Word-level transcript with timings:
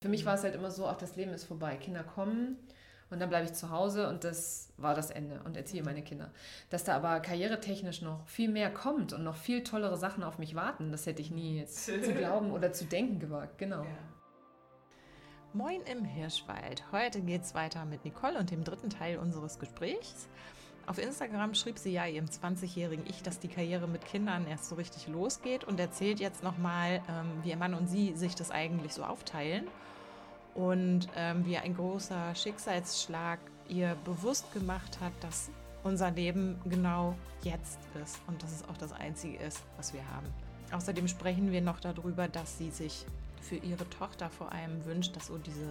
Für 0.00 0.08
mich 0.08 0.24
war 0.24 0.34
es 0.34 0.44
halt 0.44 0.54
immer 0.54 0.70
so, 0.70 0.86
auch 0.86 0.96
das 0.96 1.16
Leben 1.16 1.32
ist 1.32 1.44
vorbei. 1.44 1.76
Kinder 1.76 2.04
kommen 2.04 2.56
und 3.10 3.20
dann 3.20 3.28
bleibe 3.28 3.46
ich 3.46 3.54
zu 3.54 3.70
Hause 3.70 4.08
und 4.08 4.22
das 4.22 4.72
war 4.76 4.94
das 4.94 5.10
Ende 5.10 5.40
und 5.44 5.56
erziehe 5.56 5.82
meine 5.82 6.02
Kinder. 6.02 6.30
Dass 6.70 6.84
da 6.84 6.94
aber 6.94 7.18
karrieretechnisch 7.18 8.02
noch 8.02 8.24
viel 8.28 8.48
mehr 8.48 8.72
kommt 8.72 9.12
und 9.12 9.24
noch 9.24 9.34
viel 9.34 9.64
tollere 9.64 9.96
Sachen 9.96 10.22
auf 10.22 10.38
mich 10.38 10.54
warten, 10.54 10.92
das 10.92 11.06
hätte 11.06 11.20
ich 11.20 11.32
nie 11.32 11.58
jetzt 11.58 11.84
zu 12.04 12.14
glauben 12.14 12.52
oder 12.52 12.72
zu 12.72 12.84
denken 12.84 13.18
gewagt. 13.18 13.58
Genau. 13.58 13.82
Ja. 13.82 13.98
Moin 15.52 15.80
im 15.90 16.04
Hirschwald. 16.04 16.84
Heute 16.92 17.20
geht 17.20 17.42
es 17.42 17.56
weiter 17.56 17.84
mit 17.84 18.04
Nicole 18.04 18.38
und 18.38 18.52
dem 18.52 18.62
dritten 18.62 18.90
Teil 18.90 19.18
unseres 19.18 19.58
Gesprächs. 19.58 20.28
Auf 20.88 20.96
Instagram 20.96 21.54
schrieb 21.54 21.78
sie 21.78 21.92
ja 21.92 22.06
ihrem 22.06 22.28
20-jährigen 22.28 23.04
Ich, 23.10 23.22
dass 23.22 23.38
die 23.38 23.48
Karriere 23.48 23.86
mit 23.86 24.06
Kindern 24.06 24.46
erst 24.46 24.70
so 24.70 24.76
richtig 24.76 25.06
losgeht 25.06 25.62
und 25.64 25.78
erzählt 25.78 26.18
jetzt 26.18 26.42
nochmal, 26.42 27.02
ähm, 27.10 27.30
wie 27.42 27.50
ihr 27.50 27.58
Mann 27.58 27.74
und 27.74 27.88
sie 27.88 28.16
sich 28.16 28.34
das 28.34 28.50
eigentlich 28.50 28.94
so 28.94 29.04
aufteilen 29.04 29.66
und 30.54 31.06
ähm, 31.14 31.44
wie 31.44 31.58
ein 31.58 31.74
großer 31.76 32.34
Schicksalsschlag 32.34 33.38
ihr 33.68 33.98
bewusst 34.06 34.50
gemacht 34.54 34.98
hat, 35.02 35.12
dass 35.20 35.50
unser 35.84 36.10
Leben 36.10 36.58
genau 36.64 37.14
jetzt 37.42 37.80
ist 38.02 38.18
und 38.26 38.42
dass 38.42 38.52
es 38.52 38.66
auch 38.66 38.78
das 38.78 38.92
Einzige 38.92 39.36
ist, 39.36 39.62
was 39.76 39.92
wir 39.92 40.08
haben. 40.08 40.26
Außerdem 40.72 41.06
sprechen 41.06 41.52
wir 41.52 41.60
noch 41.60 41.80
darüber, 41.80 42.28
dass 42.28 42.56
sie 42.56 42.70
sich 42.70 43.04
für 43.42 43.56
ihre 43.56 43.88
Tochter 43.90 44.30
vor 44.30 44.52
allem 44.52 44.82
wünscht, 44.86 45.14
dass 45.16 45.26
so 45.26 45.36
diese, 45.36 45.68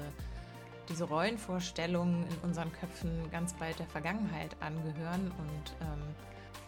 diese 0.90 1.06
Rollenvorstellungen 1.06 2.24
in 2.28 2.38
unseren 2.44 2.72
Köpfen 2.74 3.30
ganz 3.32 3.54
bald 3.54 3.80
der 3.80 3.88
Vergangenheit 3.88 4.56
angehören 4.60 5.32
und 5.38 5.76
ähm, 5.82 6.16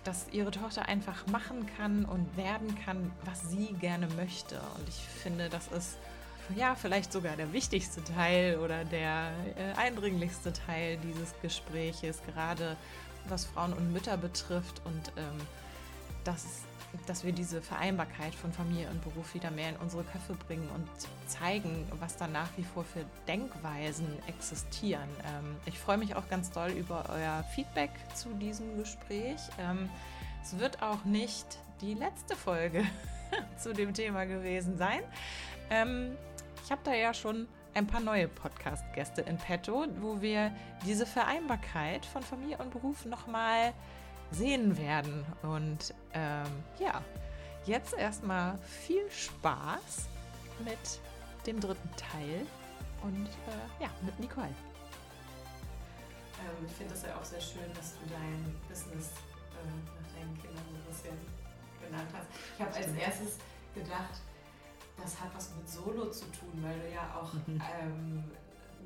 dass 0.03 0.27
ihre 0.31 0.51
Tochter 0.51 0.87
einfach 0.87 1.27
machen 1.27 1.65
kann 1.77 2.05
und 2.05 2.37
werden 2.37 2.77
kann, 2.83 3.11
was 3.25 3.49
sie 3.49 3.73
gerne 3.79 4.07
möchte. 4.15 4.59
Und 4.77 4.87
ich 4.87 4.95
finde, 4.95 5.49
das 5.49 5.67
ist 5.67 5.97
ja, 6.55 6.75
vielleicht 6.75 7.11
sogar 7.11 7.35
der 7.35 7.53
wichtigste 7.53 8.03
Teil 8.03 8.57
oder 8.57 8.83
der 8.83 9.31
äh, 9.55 9.73
eindringlichste 9.77 10.51
Teil 10.53 10.97
dieses 10.97 11.33
Gespräches, 11.41 12.21
gerade 12.25 12.75
was 13.27 13.45
Frauen 13.45 13.73
und 13.73 13.93
Mütter 13.93 14.17
betrifft 14.17 14.81
und 14.85 15.11
ähm, 15.17 15.39
dass, 16.23 16.63
dass 17.05 17.23
wir 17.23 17.31
diese 17.31 17.61
Vereinbarkeit 17.61 18.33
von 18.33 18.51
Familie 18.51 18.89
und 18.89 19.03
Beruf 19.03 19.33
wieder 19.33 19.51
mehr 19.51 19.69
in 19.69 19.75
unsere 19.77 20.03
Köpfe 20.03 20.33
bringen 20.47 20.67
und 20.73 20.87
zeigen, 21.27 21.87
was 21.99 22.17
da 22.17 22.27
nach 22.27 22.49
wie 22.57 22.63
vor 22.63 22.83
für 22.83 23.05
Denkweisen 23.27 24.07
existieren. 24.27 25.09
Ähm, 25.25 25.55
ich 25.65 25.77
freue 25.77 25.97
mich 25.97 26.15
auch 26.15 26.27
ganz 26.29 26.51
doll 26.51 26.71
über 26.71 27.05
euer 27.09 27.43
Feedback 27.55 27.91
zu 28.15 28.29
diesem 28.29 28.77
Gespräch. 28.77 29.39
Ähm, 29.59 29.89
es 30.41 30.57
wird 30.57 30.81
auch 30.81 31.03
nicht 31.05 31.59
die 31.81 31.93
letzte 31.93 32.35
Folge 32.35 32.83
zu 33.57 33.73
dem 33.73 33.93
Thema 33.93 34.25
gewesen 34.25 34.77
sein. 34.77 35.01
Ähm, 35.69 36.17
ich 36.63 36.71
habe 36.71 36.81
da 36.83 36.93
ja 36.93 37.13
schon 37.13 37.47
ein 37.73 37.87
paar 37.87 38.01
neue 38.01 38.27
Podcast-Gäste 38.27 39.21
in 39.21 39.37
petto, 39.37 39.85
wo 39.99 40.21
wir 40.21 40.51
diese 40.85 41.05
Vereinbarkeit 41.05 42.05
von 42.05 42.23
Familie 42.23 42.57
und 42.57 42.71
Beruf 42.71 43.05
nochmal 43.05 43.73
sehen 44.31 44.77
werden. 44.77 45.25
Und 45.41 45.93
ähm, 46.13 46.47
ja, 46.79 47.01
jetzt 47.65 47.93
erstmal 47.93 48.57
viel 48.59 49.09
Spaß 49.09 50.07
mit 50.63 50.99
dem 51.45 51.59
dritten 51.59 51.89
Teil 51.95 52.45
und 53.03 53.25
äh, 53.25 53.83
ja, 53.83 53.89
mit 54.01 54.19
Nicole. 54.19 54.53
Ähm, 56.39 56.65
ich 56.65 56.73
finde 56.73 56.93
es 56.93 57.03
ja 57.03 57.15
auch 57.15 57.23
sehr 57.23 57.41
schön, 57.41 57.73
dass 57.73 57.93
du 57.93 58.09
dein 58.09 58.55
Business 58.67 59.11
äh, 59.51 59.67
nach 59.67 60.13
deinen 60.13 60.37
Kindern 60.41 60.63
so 60.69 60.75
ein 60.75 60.85
bisschen 60.87 61.17
genannt 61.81 62.09
hast. 62.13 62.27
Ich 62.55 62.61
habe 62.61 62.75
als 62.75 62.87
erstes 62.87 63.37
gedacht, 63.73 64.21
das 65.01 65.19
hat 65.19 65.33
was 65.33 65.55
mit 65.55 65.69
Solo 65.69 66.09
zu 66.09 66.25
tun, 66.25 66.61
weil 66.61 66.79
du 66.79 66.91
ja 66.93 67.15
auch 67.15 67.33
mhm. 67.33 67.61
ähm, 67.81 68.23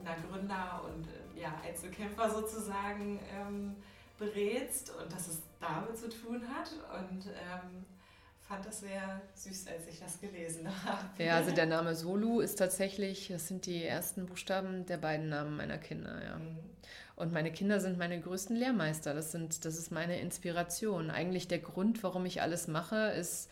einer 0.02 0.16
Gründer 0.22 0.82
und 0.86 1.08
äh, 1.08 1.42
ja, 1.42 1.54
Einzelkämpfer 1.64 2.30
sozusagen 2.30 3.20
ähm, 3.32 3.76
berätst 4.18 4.92
und 4.92 5.12
dass 5.12 5.28
es 5.28 5.42
damit 5.60 5.98
zu 5.98 6.10
tun 6.10 6.42
hat. 6.48 6.72
Und 7.00 7.26
ähm, 7.28 7.86
fand 8.48 8.66
das 8.66 8.82
sehr 8.82 9.22
süß, 9.36 9.68
als 9.68 9.88
ich 9.88 10.00
das 10.00 10.20
gelesen 10.20 10.68
habe. 10.86 11.24
Ja, 11.24 11.38
also 11.38 11.52
der 11.52 11.66
Name 11.66 11.96
Solu 11.96 12.40
ist 12.42 12.56
tatsächlich, 12.56 13.30
das 13.30 13.48
sind 13.48 13.66
die 13.66 13.84
ersten 13.84 14.26
Buchstaben 14.26 14.86
der 14.86 14.98
beiden 14.98 15.30
Namen 15.30 15.58
meiner 15.58 15.78
Kinder, 15.78 16.22
ja. 16.24 16.36
Mhm. 16.38 16.60
Und 17.16 17.32
meine 17.32 17.52
Kinder 17.52 17.80
sind 17.80 18.00
meine 18.00 18.20
größten 18.20 18.56
Lehrmeister. 18.56 19.14
Das, 19.14 19.32
sind, 19.32 19.66
das 19.66 19.78
ist 19.78 19.92
meine 19.92 20.20
Inspiration. 20.20 21.12
Eigentlich 21.12 21.48
der 21.48 21.60
Grund, 21.60 22.02
warum 22.02 22.26
ich 22.26 22.42
alles 22.42 22.68
mache, 22.68 23.12
ist 23.12 23.52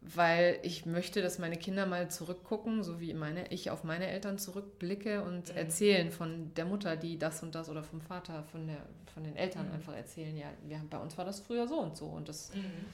weil 0.00 0.58
ich 0.62 0.86
möchte, 0.86 1.22
dass 1.22 1.38
meine 1.38 1.56
Kinder 1.56 1.84
mal 1.84 2.08
zurückgucken, 2.10 2.82
so 2.82 3.00
wie 3.00 3.14
meine, 3.14 3.48
ich 3.48 3.70
auf 3.70 3.84
meine 3.84 4.06
Eltern 4.06 4.38
zurückblicke 4.38 5.22
und 5.22 5.50
mhm. 5.50 5.56
erzählen 5.56 6.10
von 6.12 6.54
der 6.54 6.66
Mutter, 6.66 6.96
die 6.96 7.18
das 7.18 7.42
und 7.42 7.54
das 7.54 7.68
oder 7.68 7.82
vom 7.82 8.00
Vater, 8.00 8.44
von, 8.44 8.66
der, 8.66 8.78
von 9.12 9.24
den 9.24 9.36
Eltern 9.36 9.68
mhm. 9.68 9.74
einfach 9.74 9.94
erzählen, 9.94 10.36
ja, 10.36 10.46
wir, 10.64 10.80
bei 10.88 10.98
uns 10.98 11.18
war 11.18 11.24
das 11.24 11.40
früher 11.40 11.66
so 11.66 11.80
und 11.80 11.96
so 11.96 12.06
und 12.06 12.28
das 12.28 12.54
mhm. 12.54 12.86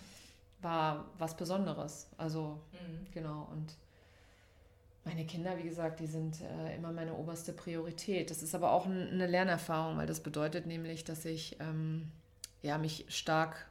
war 0.62 1.04
was 1.18 1.36
Besonderes. 1.36 2.08
Also, 2.16 2.60
mhm. 2.72 3.06
genau, 3.12 3.48
und 3.52 3.74
meine 5.04 5.26
Kinder, 5.26 5.58
wie 5.58 5.68
gesagt, 5.68 6.00
die 6.00 6.06
sind 6.06 6.40
äh, 6.40 6.74
immer 6.74 6.90
meine 6.90 7.14
oberste 7.14 7.52
Priorität. 7.52 8.30
Das 8.30 8.42
ist 8.42 8.54
aber 8.54 8.72
auch 8.72 8.86
ein, 8.86 9.10
eine 9.10 9.26
Lernerfahrung, 9.26 9.98
weil 9.98 10.06
das 10.06 10.20
bedeutet 10.20 10.64
nämlich, 10.64 11.04
dass 11.04 11.26
ich 11.26 11.58
ähm, 11.60 12.10
ja, 12.62 12.78
mich 12.78 13.04
stark 13.08 13.66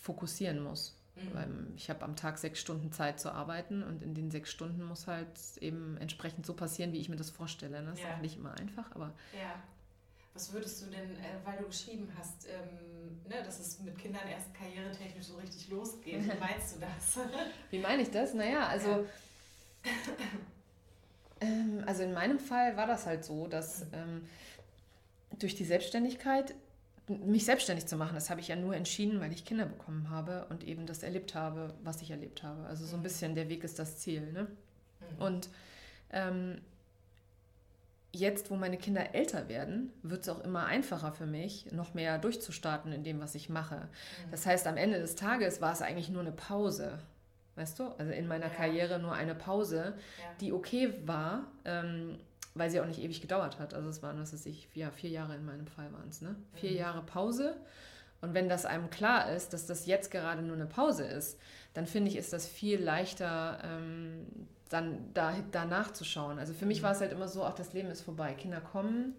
fokussieren 0.00 0.62
muss. 0.62 0.96
Mhm. 1.22 1.34
Weil 1.34 1.48
ich 1.76 1.90
habe 1.90 2.04
am 2.04 2.16
Tag 2.16 2.38
sechs 2.38 2.60
Stunden 2.60 2.92
Zeit 2.92 3.20
zu 3.20 3.32
arbeiten 3.32 3.82
und 3.82 4.02
in 4.02 4.14
den 4.14 4.30
sechs 4.30 4.50
Stunden 4.50 4.84
muss 4.84 5.06
halt 5.06 5.28
eben 5.60 5.96
entsprechend 5.98 6.46
so 6.46 6.54
passieren, 6.54 6.92
wie 6.92 6.98
ich 6.98 7.08
mir 7.08 7.16
das 7.16 7.30
vorstelle. 7.30 7.82
Ne? 7.82 7.90
Das 7.90 8.00
ja. 8.00 8.08
ist 8.08 8.14
auch 8.14 8.20
nicht 8.20 8.36
immer 8.36 8.58
einfach, 8.58 8.90
aber. 8.94 9.12
Ja. 9.32 9.62
Was 10.32 10.52
würdest 10.52 10.82
du 10.82 10.86
denn, 10.86 11.16
äh, 11.16 11.44
weil 11.44 11.58
du 11.58 11.66
geschrieben 11.66 12.08
hast, 12.16 12.46
ähm, 12.46 13.20
ne, 13.28 13.42
dass 13.44 13.58
es 13.58 13.80
mit 13.80 13.98
Kindern 13.98 14.28
erst 14.28 14.54
karrieretechnisch 14.54 15.26
so 15.26 15.36
richtig 15.36 15.68
losgeht, 15.68 16.22
wie 16.22 16.38
meinst 16.40 16.76
du 16.76 16.80
das? 16.80 17.26
wie 17.70 17.80
meine 17.80 18.02
ich 18.02 18.10
das? 18.10 18.34
Naja, 18.34 18.66
also. 18.66 18.90
Ja. 18.90 19.90
Ähm, 21.42 21.82
also 21.86 22.02
in 22.02 22.12
meinem 22.12 22.38
Fall 22.38 22.76
war 22.76 22.86
das 22.86 23.06
halt 23.06 23.24
so, 23.24 23.46
dass 23.46 23.80
mhm. 23.86 23.90
ähm, 23.94 24.28
durch 25.38 25.54
die 25.54 25.64
Selbstständigkeit 25.64 26.54
mich 27.10 27.44
selbstständig 27.44 27.86
zu 27.86 27.96
machen, 27.96 28.14
das 28.14 28.30
habe 28.30 28.40
ich 28.40 28.48
ja 28.48 28.56
nur 28.56 28.74
entschieden, 28.74 29.20
weil 29.20 29.32
ich 29.32 29.44
Kinder 29.44 29.66
bekommen 29.66 30.10
habe 30.10 30.46
und 30.50 30.64
eben 30.64 30.86
das 30.86 31.02
erlebt 31.02 31.34
habe, 31.34 31.74
was 31.82 32.02
ich 32.02 32.10
erlebt 32.10 32.42
habe. 32.42 32.64
Also 32.66 32.86
so 32.86 32.96
ein 32.96 33.00
mhm. 33.00 33.04
bisschen 33.04 33.34
der 33.34 33.48
Weg 33.48 33.64
ist 33.64 33.78
das 33.78 33.98
Ziel. 33.98 34.32
Ne? 34.32 34.42
Mhm. 34.42 35.22
Und 35.22 35.48
ähm, 36.12 36.60
jetzt, 38.12 38.50
wo 38.50 38.56
meine 38.56 38.76
Kinder 38.76 39.14
älter 39.14 39.48
werden, 39.48 39.92
wird 40.02 40.22
es 40.22 40.28
auch 40.28 40.42
immer 40.44 40.66
einfacher 40.66 41.12
für 41.12 41.26
mich, 41.26 41.70
noch 41.72 41.94
mehr 41.94 42.18
durchzustarten 42.18 42.92
in 42.92 43.04
dem, 43.04 43.20
was 43.20 43.34
ich 43.34 43.48
mache. 43.48 43.76
Mhm. 43.76 44.30
Das 44.30 44.46
heißt, 44.46 44.66
am 44.66 44.76
Ende 44.76 44.98
des 44.98 45.16
Tages 45.16 45.60
war 45.60 45.72
es 45.72 45.82
eigentlich 45.82 46.08
nur 46.08 46.22
eine 46.22 46.32
Pause. 46.32 46.98
Weißt 47.56 47.78
du? 47.78 47.88
Also 47.98 48.12
in 48.12 48.26
meiner 48.26 48.46
ja. 48.46 48.52
Karriere 48.52 48.98
nur 48.98 49.12
eine 49.12 49.34
Pause, 49.34 49.94
ja. 50.18 50.24
die 50.40 50.52
okay 50.52 50.94
war. 51.04 51.48
Ähm, 51.64 52.18
weil 52.54 52.70
sie 52.70 52.80
auch 52.80 52.86
nicht 52.86 53.00
ewig 53.00 53.20
gedauert 53.20 53.58
hat. 53.58 53.74
Also 53.74 53.88
es 53.88 54.02
waren, 54.02 54.20
was 54.20 54.32
weiß 54.32 54.46
ich, 54.46 54.68
ja, 54.74 54.90
vier 54.90 55.10
Jahre 55.10 55.36
in 55.36 55.44
meinem 55.44 55.66
Fall 55.66 55.92
waren 55.92 56.08
es, 56.08 56.20
ne? 56.20 56.34
Vier 56.54 56.72
mhm. 56.72 56.76
Jahre 56.76 57.02
Pause. 57.02 57.56
Und 58.20 58.34
wenn 58.34 58.48
das 58.48 58.66
einem 58.66 58.90
klar 58.90 59.32
ist, 59.32 59.52
dass 59.52 59.66
das 59.66 59.86
jetzt 59.86 60.10
gerade 60.10 60.42
nur 60.42 60.56
eine 60.56 60.66
Pause 60.66 61.04
ist, 61.04 61.38
dann 61.72 61.86
finde 61.86 62.10
ich, 62.10 62.16
ist 62.16 62.32
das 62.32 62.46
viel 62.46 62.82
leichter, 62.82 63.58
ähm, 63.64 64.26
dann 64.68 65.12
da, 65.14 65.34
da 65.50 65.64
nachzuschauen. 65.64 66.38
Also 66.38 66.52
für 66.52 66.66
mich 66.66 66.80
mhm. 66.80 66.84
war 66.84 66.92
es 66.92 67.00
halt 67.00 67.12
immer 67.12 67.28
so, 67.28 67.44
auch 67.44 67.54
das 67.54 67.72
Leben 67.72 67.88
ist 67.88 68.02
vorbei. 68.02 68.34
Kinder 68.34 68.60
kommen 68.60 69.14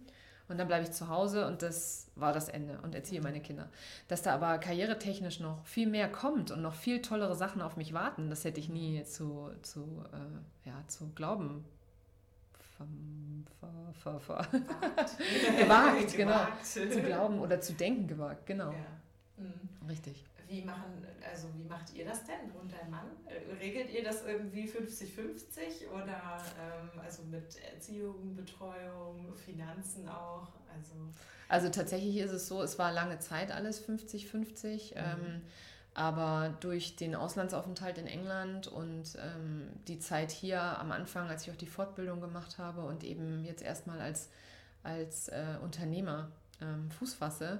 und 0.49 0.59
dann 0.59 0.67
bleibe 0.67 0.83
ich 0.83 0.91
zu 0.91 1.07
Hause 1.07 1.47
und 1.47 1.61
das 1.61 2.11
war 2.15 2.33
das 2.33 2.49
Ende 2.49 2.79
und 2.83 2.93
erziehe 2.93 3.21
mhm. 3.21 3.27
meine 3.27 3.41
Kinder. 3.41 3.69
Dass 4.07 4.21
da 4.21 4.35
aber 4.35 4.57
karrieretechnisch 4.59 5.39
noch 5.39 5.65
viel 5.65 5.87
mehr 5.87 6.11
kommt 6.11 6.51
und 6.51 6.61
noch 6.61 6.75
viel 6.75 7.01
tollere 7.01 7.35
Sachen 7.35 7.61
auf 7.61 7.77
mich 7.77 7.93
warten, 7.93 8.29
das 8.29 8.43
hätte 8.43 8.59
ich 8.59 8.69
nie 8.69 9.03
zu, 9.05 9.49
zu, 9.61 10.03
äh, 10.13 10.69
ja, 10.69 10.75
zu 10.87 11.09
glauben 11.15 11.65
ver, 13.59 14.19
ver, 14.19 14.19
ver, 14.19 14.47
gewagt, 15.57 16.15
genau. 16.15 16.47
zu 16.63 17.01
glauben 17.01 17.39
oder 17.39 17.61
zu 17.61 17.73
denken 17.73 18.07
gewagt, 18.07 18.45
genau. 18.45 18.71
Ja. 18.71 19.43
Mhm. 19.43 19.87
Richtig. 19.87 20.25
Wie 20.47 20.63
machen, 20.63 21.05
also 21.31 21.47
wie 21.55 21.63
macht 21.63 21.93
ihr 21.93 22.03
das 22.05 22.25
denn 22.25 22.51
und 22.59 22.71
dein 22.73 22.89
Mann? 22.91 23.05
Regelt 23.59 23.89
ihr 23.89 24.03
das 24.03 24.25
irgendwie 24.25 24.67
50-50 24.67 25.89
oder 25.93 26.41
ähm, 26.59 26.99
also 27.01 27.23
mit 27.23 27.57
Erziehung, 27.73 28.35
Betreuung, 28.35 29.33
Finanzen 29.33 30.09
auch? 30.09 30.49
Also, 30.75 30.93
also 31.47 31.69
tatsächlich 31.69 32.17
ist 32.17 32.31
es 32.31 32.47
so, 32.47 32.61
es 32.61 32.77
war 32.77 32.91
lange 32.91 33.19
Zeit 33.19 33.49
alles 33.49 33.87
50-50. 33.87 34.33
Mhm. 34.33 34.91
Ähm, 34.95 35.41
aber 35.93 36.55
durch 36.61 36.95
den 36.95 37.15
Auslandsaufenthalt 37.15 37.97
in 37.97 38.07
England 38.07 38.67
und 38.67 39.17
ähm, 39.17 39.67
die 39.87 39.99
Zeit 39.99 40.31
hier 40.31 40.61
am 40.61 40.91
Anfang, 40.91 41.27
als 41.27 41.43
ich 41.43 41.51
auch 41.51 41.57
die 41.57 41.67
Fortbildung 41.67 42.21
gemacht 42.21 42.57
habe 42.57 42.81
und 42.81 43.03
eben 43.03 43.43
jetzt 43.43 43.61
erstmal 43.61 43.99
als, 43.99 44.29
als 44.83 45.27
äh, 45.27 45.57
Unternehmer 45.61 46.31
ähm, 46.61 46.89
Fuß 46.91 47.15
fasse, 47.15 47.59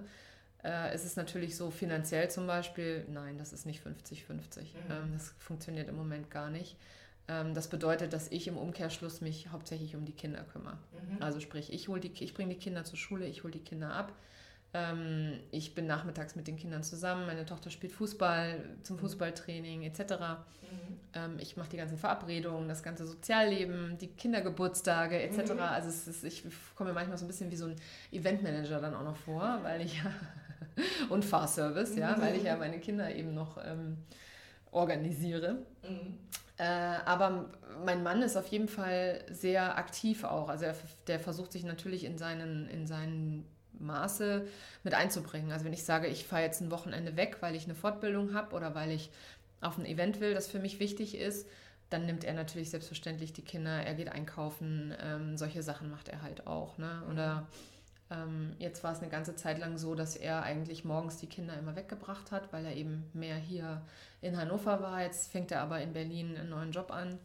äh, 0.63 0.95
ist 0.95 1.05
es 1.05 1.15
natürlich 1.15 1.57
so 1.57 1.71
finanziell 1.71 2.29
zum 2.29 2.47
Beispiel, 2.47 3.05
nein, 3.09 3.37
das 3.37 3.51
ist 3.51 3.65
nicht 3.65 3.83
50-50. 3.85 4.29
Mhm. 4.29 4.65
Ähm, 4.89 5.09
das 5.13 5.33
funktioniert 5.39 5.89
im 5.89 5.95
Moment 5.95 6.31
gar 6.31 6.49
nicht. 6.49 6.77
Ähm, 7.27 7.53
das 7.53 7.67
bedeutet, 7.67 8.13
dass 8.13 8.31
ich 8.31 8.47
im 8.47 8.57
Umkehrschluss 8.57 9.21
mich 9.21 9.49
hauptsächlich 9.51 9.95
um 9.95 10.05
die 10.05 10.13
Kinder 10.13 10.43
kümmere. 10.43 10.77
Mhm. 11.09 11.21
Also 11.21 11.39
sprich, 11.39 11.73
ich, 11.73 11.89
ich 11.89 12.33
bringe 12.33 12.53
die 12.53 12.59
Kinder 12.59 12.83
zur 12.85 12.97
Schule, 12.97 13.25
ich 13.25 13.43
hole 13.43 13.51
die 13.51 13.63
Kinder 13.63 13.93
ab. 13.93 14.13
Ähm, 14.73 15.33
ich 15.51 15.75
bin 15.75 15.85
nachmittags 15.85 16.35
mit 16.35 16.47
den 16.47 16.55
Kindern 16.55 16.81
zusammen. 16.83 17.25
Meine 17.25 17.45
Tochter 17.45 17.69
spielt 17.69 17.91
Fußball 17.91 18.63
zum 18.83 18.95
Mhm. 18.95 19.01
Fußballtraining 19.01 19.83
etc. 19.83 19.99
Mhm. 19.99 20.97
Ähm, 21.13 21.39
ich 21.39 21.57
mache 21.57 21.69
die 21.69 21.77
ganzen 21.77 21.97
Verabredungen, 21.97 22.69
das 22.69 22.81
ganze 22.81 23.05
Sozialleben, 23.05 23.97
die 23.97 24.07
Kindergeburtstage 24.07 25.21
etc. 25.21 25.53
Mhm. 25.53 25.59
Also 25.59 25.89
ist, 25.89 26.23
ich 26.23 26.43
komme 26.75 26.91
mir 26.91 26.93
manchmal 26.93 27.17
so 27.17 27.25
ein 27.25 27.27
bisschen 27.27 27.51
wie 27.51 27.57
so 27.57 27.65
ein 27.65 27.75
Eventmanager 28.11 28.79
dann 28.79 28.95
auch 28.95 29.03
noch 29.03 29.17
vor, 29.17 29.59
weil 29.63 29.81
ich 29.81 29.97
ja 30.01 30.11
und 31.09 31.25
Fahrservice, 31.25 31.95
ja, 31.97 32.19
weil 32.21 32.37
ich 32.37 32.43
ja 32.43 32.55
meine 32.55 32.79
Kinder 32.79 33.13
eben 33.13 33.33
noch 33.33 33.57
ähm, 33.65 33.97
organisiere. 34.71 35.65
Mhm. 35.83 36.17
Äh, 36.57 36.63
aber 36.63 37.49
mein 37.83 38.03
Mann 38.03 38.21
ist 38.21 38.37
auf 38.37 38.47
jeden 38.47 38.67
Fall 38.67 39.25
sehr 39.29 39.77
aktiv 39.77 40.23
auch. 40.23 40.47
Also 40.47 40.65
er, 40.65 40.75
der 41.07 41.19
versucht 41.19 41.51
sich 41.51 41.63
natürlich 41.63 42.05
in 42.05 42.17
seinen, 42.17 42.69
in 42.69 42.87
seinen 42.87 43.45
Maße 43.81 44.47
mit 44.83 44.93
einzubringen. 44.93 45.51
Also 45.51 45.65
wenn 45.65 45.73
ich 45.73 45.83
sage, 45.83 46.07
ich 46.07 46.25
fahre 46.25 46.43
jetzt 46.43 46.61
ein 46.61 46.71
Wochenende 46.71 47.17
weg, 47.17 47.37
weil 47.41 47.55
ich 47.55 47.65
eine 47.65 47.75
Fortbildung 47.75 48.33
habe 48.33 48.55
oder 48.55 48.75
weil 48.75 48.91
ich 48.91 49.11
auf 49.61 49.77
ein 49.77 49.85
Event 49.85 50.19
will, 50.19 50.33
das 50.33 50.47
für 50.47 50.59
mich 50.59 50.79
wichtig 50.79 51.15
ist, 51.15 51.47
dann 51.89 52.05
nimmt 52.05 52.23
er 52.23 52.33
natürlich 52.33 52.69
selbstverständlich 52.69 53.33
die 53.33 53.41
Kinder, 53.41 53.83
er 53.83 53.93
geht 53.93 54.09
einkaufen, 54.09 54.95
ähm, 55.03 55.37
solche 55.37 55.61
Sachen 55.61 55.89
macht 55.89 56.07
er 56.07 56.21
halt 56.21 56.47
auch. 56.47 56.77
Ne? 56.77 57.03
Oder 57.11 57.47
ähm, 58.09 58.55
jetzt 58.59 58.83
war 58.83 58.93
es 58.93 58.99
eine 58.99 59.09
ganze 59.09 59.35
Zeit 59.35 59.59
lang 59.59 59.77
so, 59.77 59.93
dass 59.93 60.15
er 60.15 60.43
eigentlich 60.43 60.85
morgens 60.85 61.17
die 61.17 61.27
Kinder 61.27 61.57
immer 61.57 61.75
weggebracht 61.75 62.31
hat, 62.31 62.51
weil 62.53 62.65
er 62.65 62.75
eben 62.75 63.09
mehr 63.13 63.35
hier 63.35 63.81
in 64.21 64.37
Hannover 64.37 64.81
war. 64.81 65.01
Jetzt 65.01 65.31
fängt 65.31 65.51
er 65.51 65.61
aber 65.61 65.81
in 65.81 65.93
Berlin 65.93 66.35
einen 66.37 66.49
neuen 66.49 66.71
Job 66.71 66.91
an. 66.91 67.09
Mhm. 67.09 67.17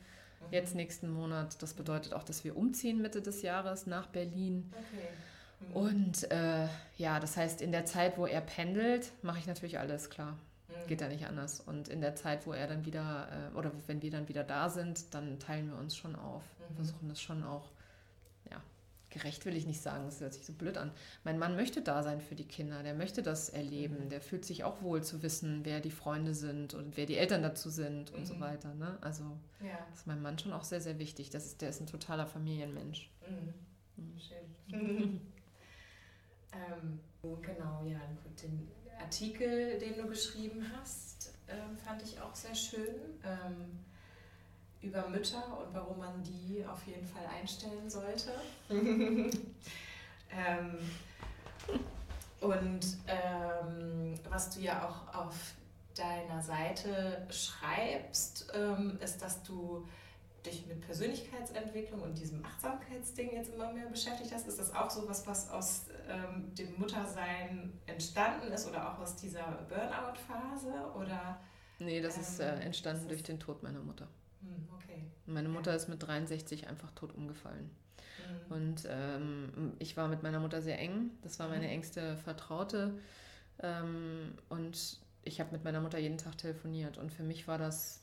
Jetzt 0.51 0.75
nächsten 0.75 1.11
Monat. 1.11 1.61
Das 1.63 1.75
bedeutet 1.75 2.13
auch, 2.15 2.25
dass 2.25 2.45
wir 2.45 2.57
umziehen 2.57 3.01
Mitte 3.01 3.23
des 3.23 3.43
Jahres 3.43 3.87
nach 3.87 4.07
Berlin. 4.07 4.73
Okay. 4.73 5.09
Mhm. 5.61 5.73
Und 5.73 6.31
äh, 6.31 6.69
ja, 6.97 7.21
das 7.21 7.37
heißt, 7.37 7.63
in 7.63 7.73
der 7.73 7.85
Zeit, 7.87 8.19
wo 8.19 8.27
er 8.27 8.41
pendelt, 8.41 9.13
mache 9.23 9.39
ich 9.39 9.47
natürlich 9.47 9.79
alles 9.79 10.11
klar. 10.11 10.33
Mhm. 10.69 10.87
Geht 10.89 11.01
ja 11.01 11.09
nicht 11.09 11.27
anders. 11.27 11.61
Und 11.61 11.89
in 11.89 12.01
der 12.01 12.15
Zeit, 12.15 12.47
wo 12.47 12.53
er 12.53 12.67
dann 12.67 12.85
wieder, 12.85 13.29
äh, 13.53 13.57
oder 13.57 13.73
wenn 13.87 14.03
wir 14.03 14.11
dann 14.11 14.29
wieder 14.29 14.45
da 14.45 14.69
sind, 14.69 15.15
dann 15.15 15.39
teilen 15.39 15.69
wir 15.71 15.79
uns 15.79 15.97
schon 15.97 16.15
auf. 16.17 16.43
Mhm. 16.71 16.77
Versuchen 16.77 17.09
das 17.09 17.21
schon 17.21 17.43
auch, 17.45 17.71
ja, 18.51 18.61
gerecht 19.11 19.47
will 19.47 19.57
ich 19.57 19.67
nicht 19.67 19.81
sagen, 19.81 20.05
das 20.05 20.21
hört 20.21 20.35
sich 20.35 20.45
so 20.45 20.53
blöd 20.53 20.77
an. 20.77 20.91
Mein 21.25 21.39
Mann 21.39 21.57
möchte 21.57 21.81
da 21.81 22.03
sein 22.03 22.21
für 22.21 22.35
die 22.35 22.45
Kinder, 22.47 22.83
der 22.83 22.95
möchte 22.95 23.23
das 23.23 23.49
erleben, 23.49 24.05
Mhm. 24.05 24.09
der 24.11 24.21
fühlt 24.21 24.45
sich 24.45 24.63
auch 24.65 24.83
wohl 24.83 25.03
zu 25.03 25.23
wissen, 25.23 25.61
wer 25.65 25.81
die 25.81 25.91
Freunde 25.91 26.35
sind 26.35 26.75
und 26.75 26.97
wer 26.99 27.07
die 27.07 27.17
Eltern 27.17 27.43
dazu 27.43 27.71
sind 27.71 28.11
und 28.13 28.27
so 28.27 28.35
Mhm. 28.35 28.41
weiter. 28.41 28.75
Ne? 28.75 28.99
Also 29.01 29.25
Ja. 29.61 29.79
das 29.91 30.01
ist 30.01 30.07
meinem 30.07 30.23
Mann 30.23 30.39
schon 30.39 30.53
auch 30.53 30.65
sehr, 30.65 30.81
sehr 30.83 30.99
wichtig. 30.99 31.31
Das 31.31 31.47
ist, 31.47 31.63
der 31.63 31.71
ist 31.71 31.81
ein 31.81 31.87
totaler 31.87 32.27
Familienmensch. 32.27 33.11
Mhm. 33.27 33.55
Mhm. 34.05 34.19
Schön. 34.19 35.21
ähm, 36.71 37.01
genau, 37.43 37.83
ja, 37.85 38.01
gut, 38.23 38.43
den 38.43 38.69
Artikel, 39.01 39.79
den 39.79 39.97
du 39.97 40.09
geschrieben 40.09 40.65
hast, 40.77 41.33
ähm, 41.49 41.77
fand 41.77 42.03
ich 42.03 42.21
auch 42.21 42.35
sehr 42.35 42.55
schön. 42.55 42.95
Ähm, 43.25 43.81
über 44.83 45.09
Mütter 45.09 45.43
und 45.59 45.73
warum 45.75 45.99
man 45.99 46.23
die 46.23 46.65
auf 46.65 46.87
jeden 46.87 47.07
Fall 47.07 47.27
einstellen 47.27 47.91
sollte. 47.91 48.31
ähm, 48.71 49.31
und 52.41 52.87
ähm, 53.07 54.15
was 54.31 54.51
du 54.51 54.61
ja 54.61 54.87
auch 54.87 55.13
auf 55.15 55.55
deiner 55.95 56.43
Seite 56.43 57.27
schreibst, 57.31 58.53
ähm, 58.55 58.99
ist, 59.03 59.23
dass 59.23 59.43
du 59.43 59.89
dich 60.47 60.67
mit 60.67 60.81
Persönlichkeitsentwicklung 60.81 62.01
und 62.03 62.19
diesem 62.19 62.45
Achtsamkeitsding 62.45 63.33
jetzt 63.33 63.53
immer 63.55 63.73
mehr 63.73 63.87
beschäftigt 63.87 64.33
hast. 64.33 64.47
Ist 64.49 64.59
das 64.59 64.75
auch 64.75 64.91
so 64.91 65.07
was, 65.09 65.27
was 65.27 65.51
aus 65.51 65.87
ähm, 66.09 66.55
dem 66.55 66.79
Muttersein 66.79 67.73
entstanden 67.87 68.53
ist 68.53 68.67
oder 68.69 68.93
auch 68.93 68.99
aus 69.01 69.17
dieser 69.17 69.67
Burnout-Phase? 69.69 70.73
Oder 70.95 71.41
Nee, 71.79 72.01
das 72.01 72.17
ist 72.17 72.41
äh, 72.41 72.55
Ähm, 72.55 72.61
entstanden 72.63 73.01
das 73.03 73.09
durch 73.09 73.21
ist- 73.21 73.29
den 73.29 73.39
Tod 73.41 73.63
meiner 73.63 73.81
Mutter. 73.81 74.09
hm, 74.41 74.69
okay. 74.75 75.05
Meine 75.27 75.49
Mutter 75.49 75.75
ist 75.75 75.89
mit 75.89 76.03
63 76.03 76.69
einfach 76.69 76.91
tot 76.93 77.15
umgefallen. 77.15 77.71
Hm. 78.49 78.57
Und 78.57 78.89
ähm, 78.89 79.73
ich 79.79 79.97
war 79.97 80.09
mit 80.09 80.23
meiner 80.23 80.41
Mutter 80.41 80.63
sehr 80.63 80.79
eng. 80.79 81.11
Das 81.23 81.39
war 81.39 81.49
meine 81.49 81.67
Mhm. 81.67 81.73
engste 81.73 82.17
Vertraute. 82.17 82.99
Ähm, 83.63 84.33
und 84.49 85.01
ich 85.23 85.41
habe 85.41 85.53
mit 85.53 85.65
meiner 85.65 85.81
Mutter 85.81 85.99
jeden 85.99 86.19
Tag 86.19 86.39
telefoniert. 86.39 86.97
Und 86.99 87.13
für 87.13 87.23
mich 87.25 87.47
war 87.49 87.59
das, 87.59 88.01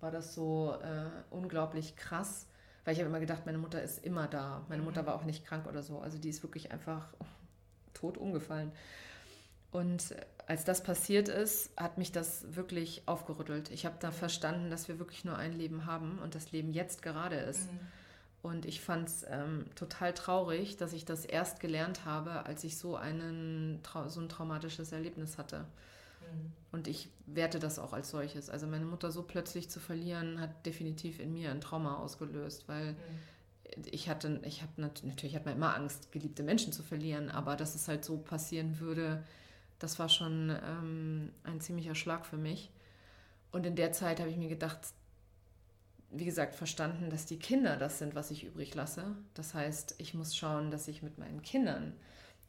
war 0.00 0.10
das 0.10 0.34
so 0.34 0.76
äh, 0.82 1.10
unglaublich 1.30 1.96
krass, 1.96 2.46
weil 2.84 2.94
ich 2.94 3.00
habe 3.00 3.08
immer 3.08 3.20
gedacht, 3.20 3.46
meine 3.46 3.58
Mutter 3.58 3.82
ist 3.82 4.04
immer 4.04 4.26
da. 4.26 4.64
Meine 4.68 4.82
Mutter 4.82 5.02
Mhm. 5.02 5.06
war 5.06 5.14
auch 5.14 5.24
nicht 5.24 5.44
krank 5.44 5.66
oder 5.66 5.82
so. 5.82 5.98
Also 6.00 6.18
die 6.18 6.28
ist 6.30 6.42
wirklich 6.42 6.72
einfach 6.72 7.08
tot 7.94 8.16
umgefallen. 8.18 8.72
Und 9.70 10.14
als 10.46 10.64
das 10.64 10.82
passiert 10.82 11.28
ist, 11.28 11.70
hat 11.76 11.96
mich 11.96 12.10
das 12.10 12.56
wirklich 12.56 13.02
aufgerüttelt. 13.06 13.70
Ich 13.70 13.86
habe 13.86 13.96
da 14.00 14.10
verstanden, 14.10 14.70
dass 14.70 14.88
wir 14.88 14.98
wirklich 14.98 15.24
nur 15.24 15.36
ein 15.36 15.52
Leben 15.52 15.86
haben 15.86 16.18
und 16.18 16.34
das 16.34 16.50
Leben 16.50 16.72
jetzt 16.72 17.02
gerade 17.02 17.36
ist. 17.36 17.68
Hm. 17.68 17.80
Und 18.42 18.64
ich 18.64 18.80
fand 18.80 19.08
es 19.08 19.24
ähm, 19.28 19.66
total 19.76 20.14
traurig, 20.14 20.76
dass 20.76 20.92
ich 20.92 21.04
das 21.04 21.24
erst 21.24 21.60
gelernt 21.60 22.04
habe, 22.06 22.46
als 22.46 22.64
ich 22.64 22.78
so, 22.78 22.96
einen, 22.96 23.80
so 24.08 24.20
ein 24.20 24.28
traumatisches 24.28 24.92
Erlebnis 24.92 25.36
hatte. 25.36 25.66
Hm. 26.20 26.52
Und 26.72 26.86
ich 26.86 27.10
werte 27.26 27.58
das 27.58 27.78
auch 27.78 27.92
als 27.92 28.10
solches. 28.10 28.48
Also 28.48 28.66
meine 28.66 28.84
Mutter 28.84 29.10
so 29.10 29.22
plötzlich 29.22 29.70
zu 29.70 29.80
verlieren, 29.80 30.40
hat 30.40 30.66
definitiv 30.66 31.18
in 31.18 31.32
mir 31.32 31.50
ein 31.50 31.60
Trauma 31.60 31.96
ausgelöst, 31.96 32.68
weil 32.68 32.96
Hm. 33.74 33.84
ich 33.90 34.08
hatte, 34.08 34.40
ich 34.44 34.62
habe 34.62 34.72
nat 34.80 35.02
natürlich 35.04 35.34
hat 35.36 35.46
man 35.46 35.56
immer 35.56 35.74
Angst, 35.76 36.12
geliebte 36.12 36.42
Menschen 36.42 36.72
zu 36.72 36.82
verlieren, 36.82 37.30
aber 37.30 37.56
dass 37.56 37.74
es 37.74 37.88
halt 37.88 38.04
so 38.04 38.18
passieren 38.18 38.80
würde, 38.80 39.24
das 39.78 39.98
war 39.98 40.08
schon 40.08 40.50
ähm, 40.64 41.32
ein 41.42 41.60
ziemlicher 41.60 41.94
Schlag 41.94 42.26
für 42.26 42.36
mich. 42.36 42.70
Und 43.52 43.66
in 43.66 43.76
der 43.76 43.92
Zeit 43.92 44.20
habe 44.20 44.30
ich 44.30 44.36
mir 44.36 44.48
gedacht, 44.48 44.78
wie 46.12 46.24
gesagt, 46.24 46.54
verstanden, 46.54 47.08
dass 47.10 47.26
die 47.26 47.38
Kinder 47.38 47.76
das 47.76 47.98
sind, 47.98 48.14
was 48.14 48.30
ich 48.30 48.44
übrig 48.44 48.74
lasse. 48.74 49.16
Das 49.34 49.54
heißt, 49.54 49.94
ich 49.98 50.14
muss 50.14 50.36
schauen, 50.36 50.70
dass 50.70 50.88
ich 50.88 51.02
mit 51.02 51.18
meinen 51.18 51.42
Kindern 51.42 51.94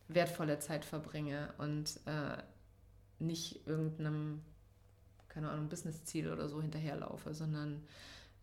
wertvolle 0.07 0.59
Zeit 0.59 0.83
verbringe 0.83 1.53
und 1.57 1.99
äh, 2.05 2.37
nicht 3.21 3.65
irgendeinem, 3.67 4.41
keine 5.29 5.49
Ahnung, 5.49 5.69
Businessziel 5.69 6.31
oder 6.31 6.49
so 6.49 6.61
hinterherlaufe, 6.61 7.33
sondern 7.33 7.83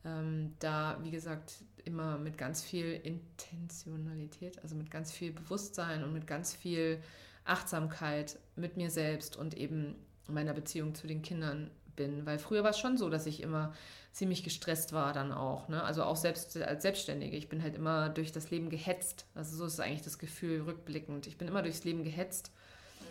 ähm, 0.05 0.55
da, 0.59 0.99
wie 1.03 1.11
gesagt, 1.11 1.65
immer 1.85 2.19
mit 2.19 2.39
ganz 2.39 2.63
viel 2.63 2.93
Intentionalität, 2.93 4.63
also 4.63 4.75
mit 4.75 4.91
ganz 4.91 5.13
viel 5.13 5.33
Bewusstsein 5.33 6.05
und 6.05 6.13
mit 6.13 6.27
ganz 6.27 6.55
viel 6.55 7.01
Achtsamkeit 7.45 8.39
mit 8.57 8.77
mir 8.77 8.91
selbst 8.91 9.37
und 9.37 9.57
eben 9.57 9.97
meiner 10.29 10.53
Beziehung 10.53 10.95
zu 10.95 11.07
den 11.07 11.23
Kindern 11.23 11.71
bin. 11.97 12.27
Weil 12.27 12.39
früher 12.39 12.63
war 12.63 12.71
es 12.71 12.79
schon 12.79 12.99
so, 12.99 13.09
dass 13.09 13.27
ich 13.27 13.43
immer 13.43 13.73
ziemlich 14.13 14.45
gestresst 14.45 14.93
war 14.93 15.13
dann 15.13 15.33
auch. 15.33 15.69
Ne? 15.69 15.83
Also 15.83 16.03
auch 16.05 16.17
selbst 16.17 16.57
als 16.57 16.83
Selbstständige. 16.83 17.37
Ich 17.37 17.49
bin 17.49 17.63
halt 17.63 17.75
immer 17.75 18.09
durch 18.11 18.33
das 18.33 18.51
Leben 18.51 18.69
gehetzt. 18.69 19.27
Also 19.35 19.57
so 19.57 19.65
ist 19.65 19.81
eigentlich 19.81 20.03
das 20.03 20.19
Gefühl 20.19 20.63
rückblickend. 20.63 21.27
Ich 21.27 21.39
bin 21.39 21.49
immer 21.49 21.63
durchs 21.63 21.85
Leben 21.85 22.05
gehetzt 22.05 22.53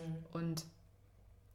Hm. 0.06 0.16
und 0.34 0.66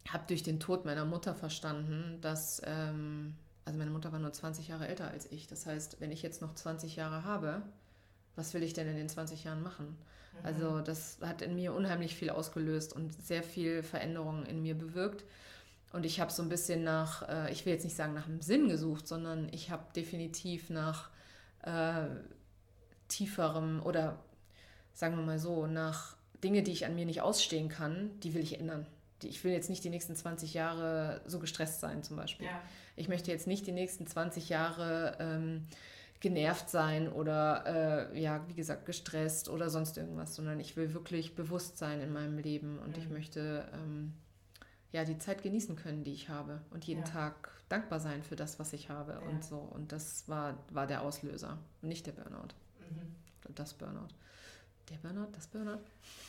habe 0.08 0.24
durch 0.26 0.42
den 0.42 0.60
Tod 0.60 0.84
meiner 0.84 1.04
Mutter 1.04 1.34
verstanden, 1.34 2.18
dass, 2.20 2.60
ähm, 2.64 3.34
also 3.64 3.78
meine 3.78 3.90
Mutter 3.90 4.12
war 4.12 4.18
nur 4.18 4.32
20 4.32 4.68
Jahre 4.68 4.88
älter 4.88 5.08
als 5.08 5.30
ich. 5.30 5.46
Das 5.46 5.66
heißt, 5.66 6.00
wenn 6.00 6.10
ich 6.10 6.22
jetzt 6.22 6.42
noch 6.42 6.54
20 6.54 6.96
Jahre 6.96 7.24
habe, 7.24 7.62
was 8.36 8.54
will 8.54 8.62
ich 8.62 8.72
denn 8.72 8.88
in 8.88 8.96
den 8.96 9.08
20 9.08 9.44
Jahren 9.44 9.62
machen? 9.62 9.86
Mhm. 9.86 10.46
Also 10.46 10.80
das 10.80 11.18
hat 11.20 11.42
in 11.42 11.54
mir 11.54 11.72
unheimlich 11.72 12.14
viel 12.14 12.30
ausgelöst 12.30 12.92
und 12.92 13.12
sehr 13.22 13.42
viel 13.42 13.82
Veränderungen 13.82 14.46
in 14.46 14.62
mir 14.62 14.74
bewirkt. 14.74 15.24
Und 15.92 16.06
ich 16.06 16.20
habe 16.20 16.32
so 16.32 16.42
ein 16.42 16.48
bisschen 16.48 16.84
nach, 16.84 17.28
äh, 17.28 17.52
ich 17.52 17.66
will 17.66 17.74
jetzt 17.74 17.84
nicht 17.84 17.96
sagen 17.96 18.14
nach 18.14 18.26
dem 18.26 18.40
Sinn 18.40 18.68
gesucht, 18.68 19.06
sondern 19.06 19.48
ich 19.52 19.70
habe 19.70 19.84
definitiv 19.94 20.70
nach 20.70 21.10
äh, 21.62 22.06
tieferem 23.08 23.82
oder 23.82 24.18
sagen 24.94 25.16
wir 25.16 25.22
mal 25.22 25.38
so, 25.38 25.66
nach 25.66 26.16
Dinge, 26.42 26.62
die 26.62 26.72
ich 26.72 26.86
an 26.86 26.94
mir 26.94 27.06
nicht 27.06 27.20
ausstehen 27.20 27.68
kann, 27.68 28.18
die 28.20 28.34
will 28.34 28.42
ich 28.42 28.58
ändern. 28.58 28.86
Ich 29.24 29.42
will 29.44 29.52
jetzt 29.52 29.70
nicht 29.70 29.82
die 29.84 29.90
nächsten 29.90 30.14
20 30.16 30.54
Jahre 30.54 31.20
so 31.26 31.38
gestresst 31.38 31.80
sein 31.80 32.02
zum 32.02 32.16
Beispiel. 32.16 32.46
Ja. 32.46 32.60
Ich 32.96 33.08
möchte 33.08 33.30
jetzt 33.30 33.46
nicht 33.46 33.66
die 33.66 33.72
nächsten 33.72 34.06
20 34.06 34.48
Jahre 34.48 35.16
ähm, 35.18 35.66
genervt 36.20 36.70
sein 36.70 37.08
oder, 37.12 38.10
äh, 38.12 38.20
ja, 38.20 38.46
wie 38.48 38.54
gesagt, 38.54 38.86
gestresst 38.86 39.48
oder 39.48 39.70
sonst 39.70 39.96
irgendwas, 39.98 40.34
sondern 40.36 40.60
ich 40.60 40.76
will 40.76 40.94
wirklich 40.94 41.34
bewusst 41.34 41.78
sein 41.78 42.00
in 42.00 42.12
meinem 42.12 42.38
Leben 42.38 42.78
und 42.78 42.96
ich 42.96 43.06
Mhm. 43.08 43.12
möchte 43.14 43.68
ähm, 43.74 44.12
ja 44.92 45.04
die 45.04 45.18
Zeit 45.18 45.42
genießen 45.42 45.74
können, 45.74 46.04
die 46.04 46.12
ich 46.12 46.28
habe 46.28 46.60
und 46.70 46.84
jeden 46.84 47.00
Ja. 47.04 47.08
Tag 47.08 47.50
dankbar 47.68 47.98
sein 47.98 48.22
für 48.22 48.36
das, 48.36 48.58
was 48.58 48.72
ich 48.72 48.88
habe 48.90 49.12
Ja. 49.12 49.18
und 49.20 49.42
so. 49.44 49.56
Und 49.56 49.90
das 49.92 50.28
war, 50.28 50.58
war 50.70 50.86
der 50.86 51.02
Auslöser, 51.02 51.58
nicht 51.80 52.06
der 52.06 52.12
Burnout 52.12 52.54
Mhm. 52.78 53.14
oder 53.44 53.54
das 53.54 53.74
Burnout. 53.74 54.08
Der 54.90 54.96
Burnout, 54.96 55.30
das 55.32 55.46
Burnout? 55.46 55.80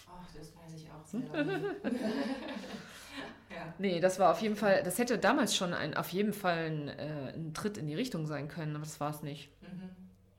Ach, 0.08 0.28
das 0.38 0.56
weiß 0.56 0.74
ich 0.76 0.90
auch 0.92 1.06
sehr 1.06 1.22
lange. 1.22 1.76
ja. 3.50 3.74
Nee, 3.78 4.00
das 4.00 4.20
war 4.20 4.32
auf 4.32 4.42
jeden 4.42 4.56
Fall, 4.56 4.84
das 4.84 4.98
hätte 4.98 5.18
damals 5.18 5.56
schon 5.56 5.74
ein, 5.74 5.96
auf 5.96 6.10
jeden 6.10 6.34
Fall 6.34 6.66
ein, 6.66 6.88
äh, 6.90 7.34
ein 7.34 7.54
Tritt 7.54 7.78
in 7.78 7.88
die 7.88 7.96
Richtung 7.96 8.26
sein 8.28 8.48
können, 8.48 8.76
aber 8.76 8.86
das 8.86 9.00
war 9.00 9.12
es 9.12 9.22
nicht. 9.22 9.50
Mhm. 9.62 9.90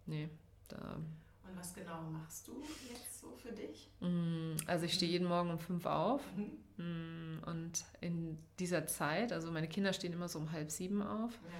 Nee, 0.07 0.29
da. 0.69 0.97
Und 0.97 1.59
was 1.59 1.75
genau 1.75 2.03
machst 2.03 2.49
du 2.49 2.63
jetzt 2.89 3.21
so 3.21 3.33
für 3.37 3.53
dich? 3.53 3.91
Mm, 4.01 4.57
also 4.67 4.85
ich 4.85 4.95
stehe 4.95 5.11
jeden 5.11 5.29
Morgen 5.29 5.51
um 5.51 5.59
fünf 5.59 5.87
auf 5.87 6.23
mhm. 6.37 6.59
Mm, 6.77 7.43
und 7.47 7.85
in 8.01 8.39
dieser 8.59 8.87
Zeit, 8.87 9.33
also 9.33 9.53
meine 9.53 9.69
Kinder 9.69 9.93
stehen 9.93 10.13
immer 10.13 10.29
so 10.29 10.41
um 10.41 10.51
halb 10.51 10.71
sieben 10.71 11.03
auf. 11.03 11.33
Ja. 11.33 11.55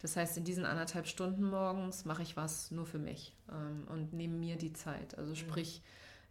Das 0.00 0.16
heißt, 0.16 0.36
in 0.38 0.44
diesen 0.44 0.64
anderthalb 0.64 1.06
Stunden 1.06 1.44
morgens 1.44 2.04
mache 2.04 2.22
ich 2.22 2.36
was 2.36 2.70
nur 2.70 2.86
für 2.86 2.98
mich 2.98 3.34
ähm, 3.50 3.86
und 3.88 4.12
nehme 4.12 4.34
mir 4.34 4.56
die 4.56 4.72
Zeit. 4.72 5.16
Also 5.18 5.30
mhm. 5.30 5.36
sprich, 5.36 5.82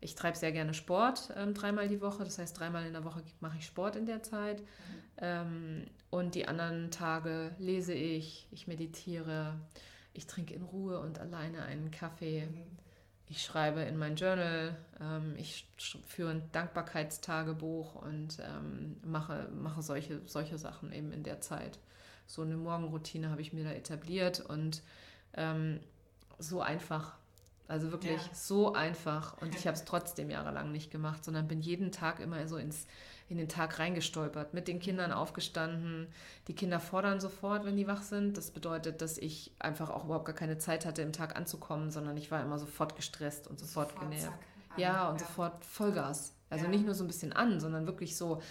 ich 0.01 0.15
treibe 0.15 0.37
sehr 0.37 0.51
gerne 0.51 0.73
Sport 0.73 1.31
ähm, 1.35 1.53
dreimal 1.53 1.87
die 1.87 2.01
Woche. 2.01 2.23
Das 2.23 2.39
heißt, 2.39 2.59
dreimal 2.59 2.85
in 2.85 2.93
der 2.93 3.03
Woche 3.03 3.21
mache 3.41 3.57
ich 3.59 3.65
Sport 3.65 3.95
in 3.95 4.05
der 4.05 4.23
Zeit. 4.23 4.61
Mhm. 4.61 4.65
Ähm, 5.17 5.87
und 6.09 6.35
die 6.35 6.47
anderen 6.47 6.89
Tage 6.89 7.55
lese 7.59 7.93
ich, 7.93 8.47
ich 8.51 8.67
meditiere, 8.67 9.55
ich 10.13 10.25
trinke 10.25 10.55
in 10.55 10.63
Ruhe 10.63 10.99
und 10.99 11.19
alleine 11.19 11.63
einen 11.63 11.91
Kaffee. 11.91 12.47
Mhm. 12.47 12.65
Ich 13.27 13.43
schreibe 13.43 13.81
in 13.81 13.97
mein 13.97 14.15
Journal, 14.15 14.75
ähm, 14.99 15.35
ich 15.37 15.67
führe 16.07 16.31
ein 16.31 16.51
Dankbarkeitstagebuch 16.51 17.93
und 17.93 18.39
ähm, 18.39 18.97
mache, 19.05 19.47
mache 19.53 19.83
solche, 19.83 20.21
solche 20.25 20.57
Sachen 20.57 20.91
eben 20.91 21.11
in 21.11 21.21
der 21.21 21.39
Zeit 21.39 21.77
so 22.29 22.43
eine 22.43 22.55
Morgenroutine 22.57 23.31
habe 23.31 23.41
ich 23.41 23.53
mir 23.53 23.63
da 23.63 23.71
etabliert 23.71 24.39
und 24.39 24.83
ähm, 25.33 25.79
so 26.37 26.61
einfach. 26.61 27.15
Also 27.67 27.91
wirklich 27.91 28.21
ja. 28.21 28.33
so 28.33 28.73
einfach. 28.73 29.39
Und 29.41 29.55
ich 29.55 29.65
habe 29.65 29.75
es 29.75 29.83
trotzdem 29.83 30.29
jahrelang 30.29 30.71
nicht 30.71 30.91
gemacht, 30.91 31.23
sondern 31.25 31.47
bin 31.47 31.59
jeden 31.59 31.91
Tag 31.91 32.19
immer 32.19 32.47
so 32.47 32.57
ins, 32.57 32.85
in 33.29 33.37
den 33.37 33.49
Tag 33.49 33.79
reingestolpert, 33.79 34.53
mit 34.53 34.67
den 34.67 34.79
Kindern 34.79 35.11
aufgestanden. 35.11 36.07
Die 36.47 36.53
Kinder 36.53 36.79
fordern 36.79 37.19
sofort, 37.19 37.65
wenn 37.65 37.77
die 37.77 37.87
wach 37.87 38.03
sind. 38.03 38.37
Das 38.37 38.51
bedeutet, 38.51 39.01
dass 39.01 39.17
ich 39.17 39.51
einfach 39.57 39.89
auch 39.89 40.05
überhaupt 40.05 40.25
gar 40.25 40.35
keine 40.35 40.59
Zeit 40.59 40.85
hatte, 40.85 41.01
im 41.01 41.13
Tag 41.13 41.35
anzukommen, 41.35 41.89
sondern 41.89 42.15
ich 42.15 42.29
war 42.29 42.43
immer 42.43 42.59
sofort 42.59 42.95
gestresst 42.95 43.47
und 43.47 43.59
sofort, 43.59 43.91
sofort 43.91 44.09
genervt. 44.11 44.37
Ja, 44.77 45.09
und 45.09 45.19
ja. 45.19 45.27
sofort 45.27 45.65
Vollgas. 45.65 46.35
Also 46.51 46.65
ja. 46.65 46.71
nicht 46.71 46.85
nur 46.85 46.93
so 46.93 47.03
ein 47.03 47.07
bisschen 47.07 47.33
an, 47.33 47.59
sondern 47.59 47.87
wirklich 47.87 48.15
so 48.15 48.41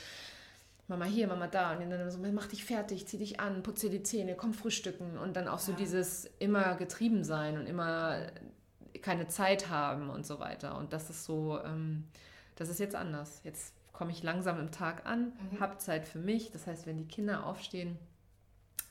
Mama 0.89 1.05
hier, 1.05 1.29
Mama 1.29 1.47
da. 1.47 1.77
Und 1.77 1.89
dann 1.91 2.11
so, 2.11 2.19
mach 2.19 2.47
dich 2.47 2.65
fertig, 2.65 3.07
zieh 3.07 3.19
dich 3.19 3.41
an, 3.41 3.63
putze 3.63 3.91
die 3.91 4.03
Zähne, 4.03 4.35
komm 4.35 4.55
frühstücken. 4.55 5.19
Und 5.19 5.37
dann 5.37 5.47
auch 5.47 5.59
so 5.59 5.73
ja. 5.73 5.79
dieses 5.79 6.25
immer 6.39 6.75
getrieben 6.77 7.25
sein 7.25 7.59
und 7.59 7.67
immer 7.67 8.27
keine 9.03 9.29
Zeit 9.29 9.69
haben 9.69 10.09
und 10.09 10.27
so 10.27 10.41
weiter. 10.41 10.77
Und 10.79 10.93
das 10.95 11.11
ist 11.11 11.25
so, 11.25 11.61
ähm, 11.63 12.05
das 12.57 12.71
ist 12.71 12.81
jetzt 12.81 12.97
anders. 12.97 13.41
Jetzt 13.45 13.75
komme 13.93 14.13
ich 14.13 14.23
langsam 14.23 14.59
im 14.59 14.71
Tag 14.71 15.07
an, 15.07 15.33
mhm. 15.53 15.61
habe 15.61 15.77
Zeit 15.79 16.09
für 16.09 16.19
mich. 16.19 16.51
Das 16.53 16.67
heißt, 16.67 16.87
wenn 16.87 16.97
die 16.97 17.07
Kinder 17.07 17.45
aufstehen, 17.45 17.99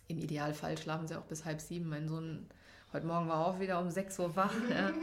im 0.08 0.20
Idealfall 0.20 0.78
schlafen 0.78 1.08
sie 1.08 1.16
auch 1.18 1.26
bis 1.26 1.46
halb 1.46 1.62
sieben. 1.62 1.90
Mein 1.90 2.08
Sohn 2.08 2.48
heute 2.94 3.08
Morgen 3.08 3.28
war 3.28 3.46
auch 3.46 3.60
wieder 3.60 3.80
um 3.80 3.90
sechs 3.90 4.20
Uhr 4.20 4.36
wach. 4.36 4.54
ja. 4.70 4.92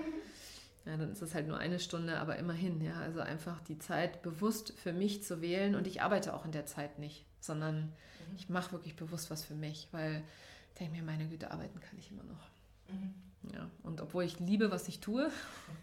Ja, 0.87 0.97
dann 0.99 1.11
ist 1.11 1.23
es 1.23 1.35
halt 1.35 1.49
nur 1.49 1.59
eine 1.59 1.81
Stunde, 1.81 2.19
aber 2.19 2.37
immerhin, 2.37 2.81
ja. 2.81 2.95
Also 3.01 3.21
einfach 3.21 3.61
die 3.63 3.79
Zeit 3.79 4.23
bewusst 4.23 4.75
für 4.77 4.93
mich 4.93 5.23
zu 5.23 5.41
wählen 5.41 5.75
und 5.75 5.87
ich 5.87 6.03
arbeite 6.03 6.35
auch 6.35 6.45
in 6.45 6.53
der 6.53 6.67
Zeit 6.67 6.99
nicht, 6.99 7.25
sondern 7.41 7.85
mhm. 7.85 8.37
ich 8.37 8.49
mache 8.49 8.73
wirklich 8.73 8.97
bewusst 8.97 9.31
was 9.31 9.45
für 9.45 9.55
mich, 9.55 9.89
weil 9.93 10.23
ich 10.69 10.79
denke 10.79 10.97
mir, 10.97 11.03
meine 11.03 11.27
Güte, 11.27 11.51
arbeiten 11.51 11.81
kann 11.81 11.99
ich 11.99 12.11
immer 12.11 12.25
noch. 12.25 12.51
Mhm. 12.89 13.15
Ja, 13.53 13.71
und 13.83 14.01
obwohl 14.01 14.25
ich 14.25 14.41
liebe, 14.41 14.71
was 14.71 14.89
ich 14.89 15.01
tue, 15.01 15.31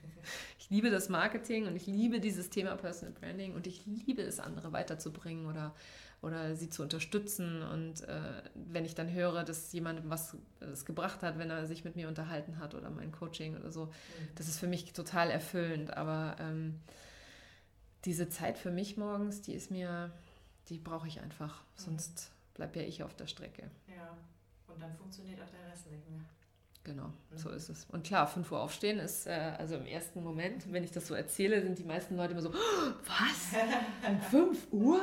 ich 0.60 0.70
liebe 0.70 0.90
das 0.90 1.10
Marketing 1.10 1.68
und 1.68 1.76
ich 1.76 1.88
liebe 1.88 2.20
dieses 2.20 2.50
Thema 2.50 2.76
Personal 2.76 3.14
Branding 3.14 3.56
und 3.56 3.68
ich 3.68 3.86
liebe 3.86 4.22
es, 4.22 4.40
andere 4.40 4.72
weiterzubringen 4.72 5.46
oder 5.48 5.74
oder 6.22 6.56
sie 6.56 6.70
zu 6.70 6.84
unterstützen. 6.84 7.64
Und 7.64 8.02
äh, 8.02 8.44
wenn 8.54 8.86
ich 8.86 8.96
dann 8.96 9.12
höre, 9.12 9.44
dass 9.44 9.72
jemand 9.74 10.10
was 10.10 10.38
es 10.60 10.86
gebracht 10.86 11.24
hat, 11.24 11.38
wenn 11.38 11.50
er 11.50 11.66
sich 11.66 11.84
mit 11.84 11.96
mir 11.96 12.08
unterhalten 12.08 12.60
hat 12.60 12.76
oder 12.76 12.90
mein 12.90 13.12
Coaching 13.12 13.56
oder 13.58 13.72
so, 13.72 13.86
mhm. 13.86 13.92
das 14.36 14.48
ist 14.48 14.60
für 14.60 14.68
mich 14.68 14.94
total 14.94 15.32
erfüllend. 15.32 15.98
Aber 15.98 16.36
ähm, 16.40 16.80
diese 18.06 18.30
Zeit 18.30 18.58
für 18.58 18.72
mich 18.72 18.98
morgens, 18.98 19.42
die 19.42 19.54
ist 19.54 19.72
mir, 19.72 20.12
die 20.70 20.78
brauche 20.78 21.08
ich 21.08 21.22
einfach. 21.22 21.62
Mhm. 21.62 21.68
Sonst 21.76 22.32
bleibe 22.54 22.80
ja 22.80 22.86
ich 22.86 23.04
auf 23.04 23.16
der 23.16 23.28
Strecke. 23.28 23.70
Ja, 23.88 24.16
und 24.68 24.82
dann 24.82 24.94
funktioniert 24.96 25.42
auch 25.42 25.50
der 25.50 25.72
Rest 25.72 25.90
nicht 25.90 26.08
mehr. 26.10 26.22
Genau, 26.84 27.08
mhm. 27.08 27.38
so 27.38 27.50
ist 27.50 27.70
es. 27.70 27.86
Und 27.86 28.04
klar, 28.04 28.28
5 28.28 28.52
Uhr 28.52 28.60
aufstehen 28.60 29.00
ist, 29.00 29.28
äh, 29.28 29.54
also 29.58 29.76
im 29.76 29.86
ersten 29.86 30.24
Moment, 30.24 30.72
wenn 30.72 30.84
ich 30.84 30.92
das 30.92 31.08
so 31.08 31.14
erzähle, 31.14 31.62
sind 31.62 31.78
die 31.78 31.84
meisten 31.84 32.16
Leute 32.16 32.34
immer 32.34 32.42
so, 32.42 32.50
oh, 32.50 32.54
was? 33.06 33.60
Um 34.08 34.22
5 34.22 34.68
Uhr? 34.72 35.02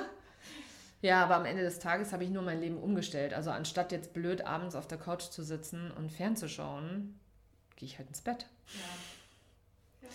Ja, 1.00 1.22
aber 1.22 1.36
am 1.36 1.44
Ende 1.44 1.62
des 1.62 1.78
Tages 1.78 2.12
habe 2.12 2.24
ich 2.24 2.30
nur 2.30 2.42
mein 2.42 2.60
Leben 2.60 2.78
umgestellt. 2.78 3.32
Also 3.32 3.50
anstatt 3.50 3.92
jetzt 3.92 4.12
blöd 4.12 4.44
abends 4.44 4.74
auf 4.74 4.88
der 4.88 4.98
Couch 4.98 5.22
zu 5.22 5.44
sitzen 5.44 5.90
und 5.92 6.10
fernzuschauen, 6.10 7.18
gehe 7.76 7.86
ich 7.86 7.98
halt 7.98 8.08
ins 8.08 8.20
Bett. 8.20 8.46
Ja. 8.74 10.08
ja. 10.08 10.14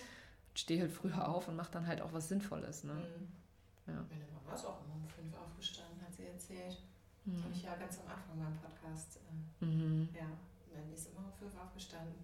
Stehe 0.56 0.82
halt 0.82 0.92
früher 0.92 1.28
auf 1.28 1.48
und 1.48 1.56
mache 1.56 1.72
dann 1.72 1.88
halt 1.88 2.02
auch 2.02 2.12
was 2.12 2.28
Sinnvolles. 2.28 2.84
Ne? 2.84 2.94
Mhm. 2.94 3.32
Ja. 3.88 4.06
Meine 4.10 4.26
Mama 4.34 4.54
ist 4.54 4.66
auch 4.66 4.84
immer 4.86 4.96
um 4.96 5.08
fünf 5.08 5.34
aufgestanden, 5.38 6.02
hat 6.02 6.14
sie 6.14 6.26
erzählt. 6.26 6.78
Mhm. 7.26 7.44
Habe 7.44 7.54
ich 7.54 7.64
ja 7.64 7.76
ganz 7.76 8.00
am 8.00 8.08
Anfang 8.08 8.38
beim 8.38 8.58
Podcast. 8.58 9.20
Äh, 9.62 9.66
mhm. 9.66 10.10
Ja, 10.14 10.28
die 10.86 10.94
ist 10.94 11.12
immer 11.12 11.20
um 11.20 11.32
fünf 11.32 11.54
aufgestanden. 11.56 12.16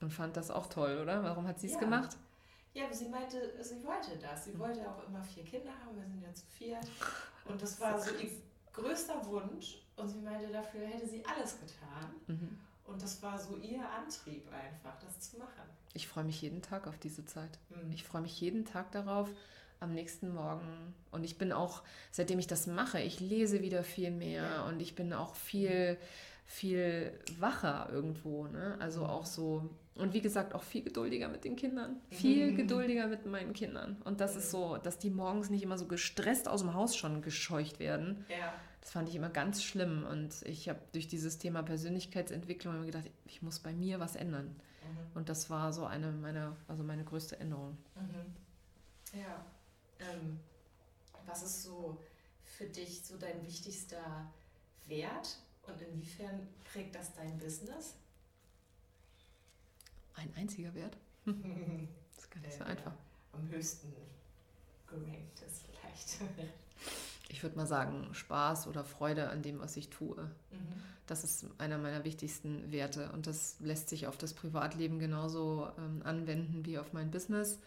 Und 0.00 0.12
fand 0.12 0.36
das 0.36 0.50
auch 0.50 0.66
toll, 0.68 0.98
oder? 1.02 1.22
Warum 1.22 1.46
hat 1.46 1.58
sie 1.58 1.66
es 1.66 1.74
ja. 1.74 1.80
gemacht? 1.80 2.16
Ja, 2.76 2.84
aber 2.84 2.94
sie 2.94 3.08
meinte, 3.08 3.54
sie 3.62 3.82
wollte 3.82 4.18
das. 4.20 4.44
Sie 4.44 4.58
wollte 4.58 4.80
auch 4.86 5.08
immer 5.08 5.22
vier 5.22 5.44
Kinder 5.44 5.70
haben. 5.70 5.96
Wir 5.96 6.04
sind 6.04 6.22
ja 6.22 6.34
zu 6.34 6.44
viert. 6.58 6.86
Und 7.46 7.62
das 7.62 7.80
war 7.80 7.98
so 7.98 8.10
ihr 8.16 8.30
größter 8.70 9.24
Wunsch. 9.24 9.78
Und 9.96 10.10
sie 10.10 10.18
meinte, 10.18 10.52
dafür 10.52 10.86
hätte 10.86 11.08
sie 11.08 11.24
alles 11.24 11.56
getan. 11.58 12.14
Mhm. 12.26 12.58
Und 12.84 13.02
das 13.02 13.22
war 13.22 13.38
so 13.38 13.56
ihr 13.56 13.80
Antrieb 13.80 14.52
einfach, 14.52 14.94
das 15.00 15.18
zu 15.20 15.38
machen. 15.38 15.62
Ich 15.94 16.06
freue 16.06 16.24
mich 16.24 16.42
jeden 16.42 16.60
Tag 16.60 16.86
auf 16.86 16.98
diese 16.98 17.24
Zeit. 17.24 17.58
Mhm. 17.70 17.92
Ich 17.92 18.04
freue 18.04 18.20
mich 18.20 18.38
jeden 18.42 18.66
Tag 18.66 18.92
darauf, 18.92 19.30
am 19.80 19.94
nächsten 19.94 20.34
Morgen. 20.34 20.94
Und 21.10 21.24
ich 21.24 21.38
bin 21.38 21.52
auch, 21.52 21.82
seitdem 22.12 22.38
ich 22.38 22.46
das 22.46 22.66
mache, 22.66 23.00
ich 23.00 23.20
lese 23.20 23.62
wieder 23.62 23.84
viel 23.84 24.10
mehr 24.10 24.44
ja. 24.44 24.66
und 24.66 24.80
ich 24.80 24.94
bin 24.94 25.14
auch 25.14 25.34
viel, 25.34 25.96
viel 26.44 27.18
wacher 27.38 27.88
irgendwo. 27.90 28.48
Ne? 28.48 28.76
Also 28.80 29.04
mhm. 29.04 29.10
auch 29.10 29.24
so 29.24 29.70
und 29.96 30.12
wie 30.12 30.20
gesagt, 30.20 30.54
auch 30.54 30.62
viel 30.62 30.82
geduldiger 30.82 31.28
mit 31.28 31.44
den 31.44 31.56
Kindern. 31.56 31.96
Viel 32.10 32.52
mhm. 32.52 32.56
geduldiger 32.56 33.06
mit 33.06 33.24
meinen 33.24 33.54
Kindern. 33.54 33.96
Und 34.04 34.20
das 34.20 34.36
ist 34.36 34.50
so, 34.50 34.76
dass 34.76 34.98
die 34.98 35.10
morgens 35.10 35.48
nicht 35.48 35.62
immer 35.62 35.78
so 35.78 35.86
gestresst 35.86 36.48
aus 36.48 36.60
dem 36.60 36.74
Haus 36.74 36.96
schon 36.96 37.22
gescheucht 37.22 37.78
werden. 37.78 38.26
Ja. 38.28 38.52
Das 38.82 38.90
fand 38.90 39.08
ich 39.08 39.14
immer 39.14 39.30
ganz 39.30 39.62
schlimm. 39.62 40.06
Und 40.08 40.42
ich 40.44 40.68
habe 40.68 40.78
durch 40.92 41.08
dieses 41.08 41.38
Thema 41.38 41.62
Persönlichkeitsentwicklung 41.62 42.76
immer 42.76 42.84
gedacht, 42.84 43.10
ich 43.24 43.40
muss 43.40 43.58
bei 43.58 43.72
mir 43.72 43.98
was 43.98 44.16
ändern. 44.16 44.46
Mhm. 44.46 45.16
Und 45.16 45.28
das 45.30 45.48
war 45.48 45.72
so 45.72 45.86
eine 45.86 46.12
meiner, 46.12 46.54
also 46.68 46.84
meine 46.84 47.04
größte 47.04 47.40
Änderung. 47.40 47.78
Mhm. 47.94 49.18
Ja. 49.18 49.46
Ähm, 49.98 50.38
was 51.24 51.42
ist 51.42 51.62
so 51.62 51.98
für 52.44 52.66
dich 52.66 53.02
so 53.02 53.16
dein 53.16 53.44
wichtigster 53.46 54.30
Wert 54.88 55.38
und 55.66 55.80
inwiefern 55.80 56.46
prägt 56.70 56.94
das 56.94 57.14
dein 57.14 57.38
Business? 57.38 57.94
Ein 60.16 60.32
einziger 60.34 60.74
Wert? 60.74 60.96
das 61.24 61.34
ist 62.24 62.30
gar 62.30 62.40
nicht 62.40 62.56
so 62.56 62.64
einfach. 62.64 62.92
Am 63.32 63.48
höchsten 63.48 63.92
gerankt 64.86 65.42
ist 65.46 65.62
vielleicht. 65.66 66.18
ich 67.28 67.42
würde 67.42 67.56
mal 67.56 67.66
sagen, 67.66 68.14
Spaß 68.14 68.66
oder 68.66 68.84
Freude 68.84 69.28
an 69.28 69.42
dem, 69.42 69.60
was 69.60 69.76
ich 69.76 69.90
tue. 69.90 70.16
Mhm. 70.50 70.82
Das 71.06 71.22
ist 71.22 71.46
einer 71.58 71.78
meiner 71.78 72.04
wichtigsten 72.04 72.72
Werte 72.72 73.12
und 73.12 73.26
das 73.26 73.60
lässt 73.60 73.88
sich 73.88 74.06
auf 74.06 74.16
das 74.16 74.34
Privatleben 74.34 74.98
genauso 74.98 75.68
ähm, 75.78 76.02
anwenden 76.04 76.64
wie 76.66 76.78
auf 76.78 76.92
mein 76.92 77.10
Business. 77.10 77.60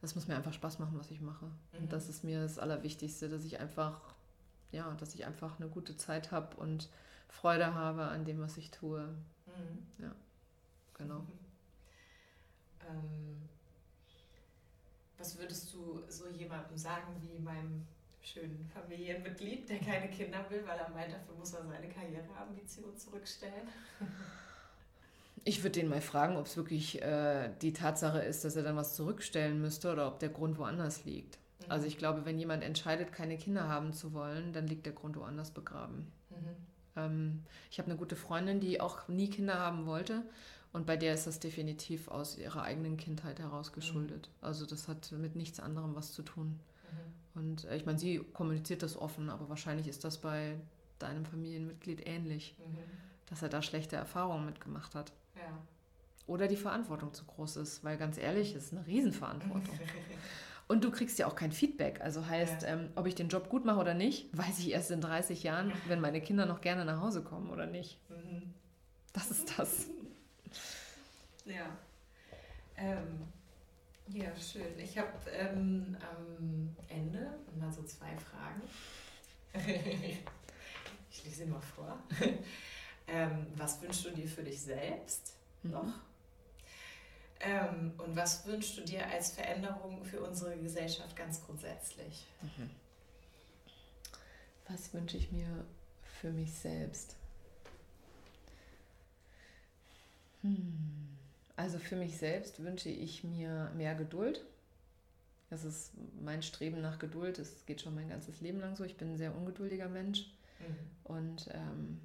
Das 0.00 0.14
muss 0.14 0.28
mir 0.28 0.36
einfach 0.36 0.52
Spaß 0.52 0.80
machen, 0.80 0.98
was 0.98 1.10
ich 1.10 1.20
mache. 1.20 1.46
Mhm. 1.46 1.78
Und 1.78 1.92
das 1.92 2.08
ist 2.08 2.24
mir 2.24 2.42
das 2.42 2.58
Allerwichtigste, 2.58 3.28
dass 3.28 3.44
ich 3.44 3.60
einfach, 3.60 4.00
ja, 4.72 4.92
dass 4.94 5.14
ich 5.14 5.24
einfach 5.24 5.58
eine 5.58 5.68
gute 5.68 5.96
Zeit 5.96 6.30
habe 6.30 6.56
und 6.56 6.90
Freude 7.28 7.74
habe 7.74 8.04
an 8.04 8.24
dem, 8.24 8.40
was 8.40 8.56
ich 8.56 8.70
tue. 8.70 9.02
Mhm. 9.46 10.04
Ja, 10.04 10.14
genau. 10.94 11.24
Ähm, 12.88 13.48
was 15.18 15.38
würdest 15.38 15.72
du 15.72 16.02
so 16.08 16.28
jemandem 16.28 16.76
sagen 16.76 17.14
wie 17.20 17.38
meinem 17.38 17.86
schönen 18.22 18.68
Familienmitglied, 18.72 19.68
der 19.68 19.78
keine 19.78 20.08
Kinder 20.08 20.44
will, 20.50 20.62
weil 20.66 20.78
er 20.78 20.90
meint, 20.90 21.12
dafür 21.12 21.34
muss 21.34 21.52
er 21.52 21.64
seine 21.64 21.88
Karriereambition 21.88 22.96
zurückstellen? 22.96 23.68
Ich 25.44 25.62
würde 25.62 25.80
den 25.80 25.88
mal 25.88 26.00
fragen, 26.00 26.36
ob 26.36 26.46
es 26.46 26.56
wirklich 26.56 27.02
äh, 27.02 27.50
die 27.60 27.74
Tatsache 27.74 28.20
ist, 28.20 28.44
dass 28.44 28.56
er 28.56 28.62
dann 28.62 28.76
was 28.76 28.94
zurückstellen 28.94 29.60
müsste 29.60 29.92
oder 29.92 30.08
ob 30.08 30.18
der 30.18 30.30
Grund 30.30 30.56
woanders 30.56 31.04
liegt. 31.04 31.38
Mhm. 31.60 31.70
Also 31.70 31.86
ich 31.86 31.98
glaube, 31.98 32.24
wenn 32.24 32.38
jemand 32.38 32.62
entscheidet, 32.62 33.12
keine 33.12 33.36
Kinder 33.36 33.68
haben 33.68 33.92
zu 33.92 34.14
wollen, 34.14 34.54
dann 34.54 34.66
liegt 34.66 34.86
der 34.86 34.94
Grund 34.94 35.16
woanders 35.16 35.50
begraben. 35.50 36.10
Mhm. 36.30 36.56
Ähm, 36.96 37.42
ich 37.70 37.78
habe 37.78 37.90
eine 37.90 37.98
gute 37.98 38.16
Freundin, 38.16 38.60
die 38.60 38.80
auch 38.80 39.06
nie 39.08 39.28
Kinder 39.28 39.58
haben 39.58 39.84
wollte 39.84 40.22
Und 40.74 40.86
bei 40.86 40.96
der 40.96 41.14
ist 41.14 41.28
das 41.28 41.38
definitiv 41.38 42.08
aus 42.08 42.36
ihrer 42.36 42.62
eigenen 42.62 42.96
Kindheit 42.96 43.38
heraus 43.38 43.72
geschuldet. 43.72 44.28
Mhm. 44.28 44.46
Also 44.46 44.66
das 44.66 44.88
hat 44.88 45.12
mit 45.12 45.36
nichts 45.36 45.60
anderem 45.60 45.94
was 45.94 46.12
zu 46.12 46.22
tun. 46.22 46.58
Mhm. 47.34 47.40
Und 47.40 47.64
äh, 47.66 47.76
ich 47.76 47.86
meine, 47.86 48.00
sie 48.00 48.18
kommuniziert 48.18 48.82
das 48.82 48.96
offen, 48.96 49.30
aber 49.30 49.48
wahrscheinlich 49.48 49.86
ist 49.86 50.02
das 50.02 50.18
bei 50.18 50.56
deinem 50.98 51.24
Familienmitglied 51.26 52.08
ähnlich, 52.08 52.56
mhm. 52.58 52.78
dass 53.26 53.40
er 53.40 53.50
da 53.50 53.62
schlechte 53.62 53.94
Erfahrungen 53.94 54.46
mitgemacht 54.46 54.96
hat. 54.96 55.12
Ja. 55.36 55.42
Oder 56.26 56.48
die 56.48 56.56
Verantwortung 56.56 57.14
zu 57.14 57.24
groß 57.24 57.56
ist, 57.58 57.84
weil 57.84 57.96
ganz 57.96 58.18
ehrlich, 58.18 58.56
es 58.56 58.64
ist 58.64 58.72
eine 58.72 58.84
Riesenverantwortung. 58.84 59.78
Und 60.66 60.82
du 60.82 60.90
kriegst 60.90 61.20
ja 61.20 61.28
auch 61.28 61.36
kein 61.36 61.52
Feedback. 61.52 62.00
Also 62.00 62.26
heißt, 62.26 62.62
ja. 62.62 62.68
ähm, 62.70 62.88
ob 62.96 63.06
ich 63.06 63.14
den 63.14 63.28
Job 63.28 63.48
gut 63.48 63.64
mache 63.64 63.78
oder 63.78 63.94
nicht, 63.94 64.36
weiß 64.36 64.58
ich 64.58 64.72
erst 64.72 64.90
in 64.90 65.00
30 65.00 65.44
Jahren, 65.44 65.72
wenn 65.86 66.00
meine 66.00 66.20
Kinder 66.20 66.46
noch 66.46 66.62
gerne 66.62 66.84
nach 66.84 67.00
Hause 67.00 67.22
kommen 67.22 67.50
oder 67.50 67.66
nicht. 67.66 68.00
Mhm. 68.10 68.54
Das 69.12 69.30
ist 69.30 69.56
das. 69.56 69.86
Ja. 71.44 71.76
Ähm, 72.76 73.32
ja, 74.08 74.34
schön. 74.36 74.78
Ich 74.78 74.98
habe 74.98 75.30
ähm, 75.30 75.96
am 76.00 76.76
Ende 76.88 77.38
mal 77.58 77.72
so 77.72 77.82
zwei 77.84 78.16
Fragen. 78.16 78.62
ich 81.10 81.24
lese 81.24 81.36
sie 81.36 81.46
mal 81.46 81.60
vor. 81.60 81.98
ähm, 83.06 83.46
was 83.56 83.80
wünschst 83.82 84.04
du 84.04 84.10
dir 84.10 84.28
für 84.28 84.42
dich 84.42 84.60
selbst 84.60 85.34
mhm. 85.62 85.70
noch? 85.70 85.94
Ähm, 87.40 87.92
und 87.98 88.16
was 88.16 88.46
wünschst 88.46 88.78
du 88.78 88.82
dir 88.82 89.06
als 89.06 89.32
Veränderung 89.32 90.04
für 90.04 90.20
unsere 90.20 90.56
Gesellschaft 90.56 91.14
ganz 91.14 91.44
grundsätzlich? 91.44 92.26
Mhm. 92.40 92.70
Was 94.68 94.94
wünsche 94.94 95.18
ich 95.18 95.30
mir 95.30 95.64
für 96.20 96.30
mich 96.30 96.52
selbst? 96.54 97.16
Hm. 100.40 101.13
Also 101.56 101.78
für 101.78 101.96
mich 101.96 102.16
selbst 102.16 102.62
wünsche 102.62 102.88
ich 102.88 103.24
mir 103.24 103.70
mehr 103.76 103.94
Geduld. 103.94 104.44
Das 105.50 105.64
ist 105.64 105.92
mein 106.20 106.42
Streben 106.42 106.80
nach 106.80 106.98
Geduld. 106.98 107.38
Das 107.38 107.64
geht 107.66 107.80
schon 107.80 107.94
mein 107.94 108.08
ganzes 108.08 108.40
Leben 108.40 108.60
lang 108.60 108.74
so. 108.74 108.84
Ich 108.84 108.96
bin 108.96 109.12
ein 109.12 109.16
sehr 109.16 109.36
ungeduldiger 109.36 109.88
Mensch. 109.88 110.32
Mhm. 110.58 110.76
Und 111.04 111.48
ähm, 111.52 112.00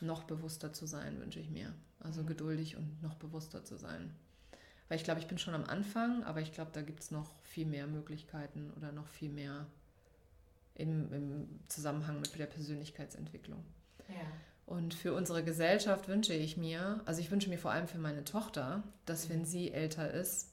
noch 0.00 0.24
bewusster 0.24 0.72
zu 0.72 0.86
sein, 0.86 1.20
wünsche 1.20 1.40
ich 1.40 1.50
mir. 1.50 1.74
Also 2.00 2.22
mhm. 2.22 2.28
geduldig 2.28 2.76
und 2.76 3.02
noch 3.02 3.14
bewusster 3.16 3.64
zu 3.64 3.76
sein. 3.76 4.14
Weil 4.88 4.98
ich 4.98 5.04
glaube, 5.04 5.20
ich 5.20 5.26
bin 5.26 5.38
schon 5.38 5.54
am 5.54 5.64
Anfang, 5.64 6.24
aber 6.24 6.40
ich 6.40 6.52
glaube, 6.52 6.70
da 6.72 6.82
gibt 6.82 7.00
es 7.00 7.10
noch 7.10 7.34
viel 7.42 7.66
mehr 7.66 7.86
Möglichkeiten 7.86 8.70
oder 8.76 8.92
noch 8.92 9.08
viel 9.08 9.30
mehr 9.30 9.66
im, 10.74 11.12
im 11.12 11.60
Zusammenhang 11.68 12.20
mit 12.20 12.38
der 12.38 12.46
Persönlichkeitsentwicklung. 12.46 13.64
Ja. 14.08 14.26
Und 14.66 14.94
für 14.94 15.12
unsere 15.12 15.44
Gesellschaft 15.44 16.08
wünsche 16.08 16.32
ich 16.32 16.56
mir, 16.56 17.00
also 17.04 17.20
ich 17.20 17.30
wünsche 17.30 17.50
mir 17.50 17.58
vor 17.58 17.70
allem 17.70 17.86
für 17.86 17.98
meine 17.98 18.24
Tochter, 18.24 18.82
dass 19.04 19.28
wenn 19.28 19.40
mhm. 19.40 19.44
sie 19.44 19.72
älter 19.72 20.10
ist, 20.10 20.52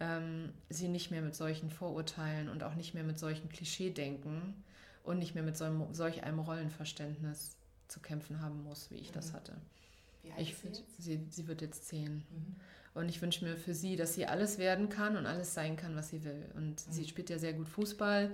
ähm, 0.00 0.52
sie 0.70 0.88
nicht 0.88 1.10
mehr 1.10 1.22
mit 1.22 1.34
solchen 1.34 1.70
Vorurteilen 1.70 2.48
und 2.48 2.62
auch 2.62 2.74
nicht 2.74 2.94
mehr 2.94 3.04
mit 3.04 3.18
solchen 3.18 3.48
Klischeedenken 3.50 4.64
und 5.04 5.18
nicht 5.18 5.34
mehr 5.34 5.44
mit 5.44 5.56
so 5.56 5.64
einem, 5.64 5.92
solch 5.92 6.24
einem 6.24 6.38
Rollenverständnis 6.38 7.56
zu 7.88 8.00
kämpfen 8.00 8.40
haben 8.40 8.62
muss, 8.64 8.90
wie 8.90 8.96
ich 8.96 9.10
mhm. 9.10 9.14
das 9.14 9.34
hatte. 9.34 9.52
Wie 10.22 10.32
alt 10.32 10.40
ich 10.40 10.56
sie, 10.56 10.84
sie, 10.98 11.26
sie 11.28 11.46
wird 11.46 11.60
jetzt 11.60 11.88
zehn. 11.88 12.24
Mhm. 12.30 12.56
Und 12.94 13.08
ich 13.08 13.22
wünsche 13.22 13.44
mir 13.44 13.56
für 13.56 13.74
sie, 13.74 13.96
dass 13.96 14.14
sie 14.14 14.26
alles 14.26 14.58
werden 14.58 14.88
kann 14.88 15.16
und 15.16 15.26
alles 15.26 15.54
sein 15.54 15.76
kann, 15.76 15.96
was 15.96 16.10
sie 16.10 16.24
will. 16.24 16.44
Und 16.54 16.86
mhm. 16.86 16.92
sie 16.92 17.08
spielt 17.08 17.30
ja 17.30 17.38
sehr 17.38 17.54
gut 17.54 17.68
Fußball 17.68 18.30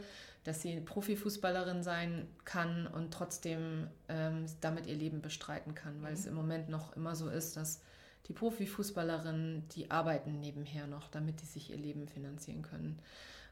dass 0.49 0.63
sie 0.63 0.81
Profifußballerin 0.81 1.83
sein 1.83 2.27
kann 2.45 2.87
und 2.87 3.13
trotzdem 3.13 3.89
ähm, 4.09 4.47
damit 4.63 4.87
ihr 4.87 4.97
Leben 4.97 5.21
bestreiten 5.21 5.75
kann, 5.75 6.01
weil 6.03 6.13
mhm. 6.13 6.19
es 6.19 6.27
im 6.27 6.35
Moment 6.35 6.71
noch 6.71 6.97
immer 6.97 7.15
so 7.15 7.29
ist, 7.29 7.57
dass 7.59 7.83
die 8.29 8.33
Profifußballerinnen, 8.33 9.69
die 9.69 9.91
arbeiten 9.91 10.41
nebenher 10.41 10.87
noch, 10.87 11.09
damit 11.09 11.43
die 11.43 11.47
sich 11.47 11.71
ihr 11.71 11.77
Leben 11.77 12.09
finanzieren 12.09 12.63
können. 12.63 12.99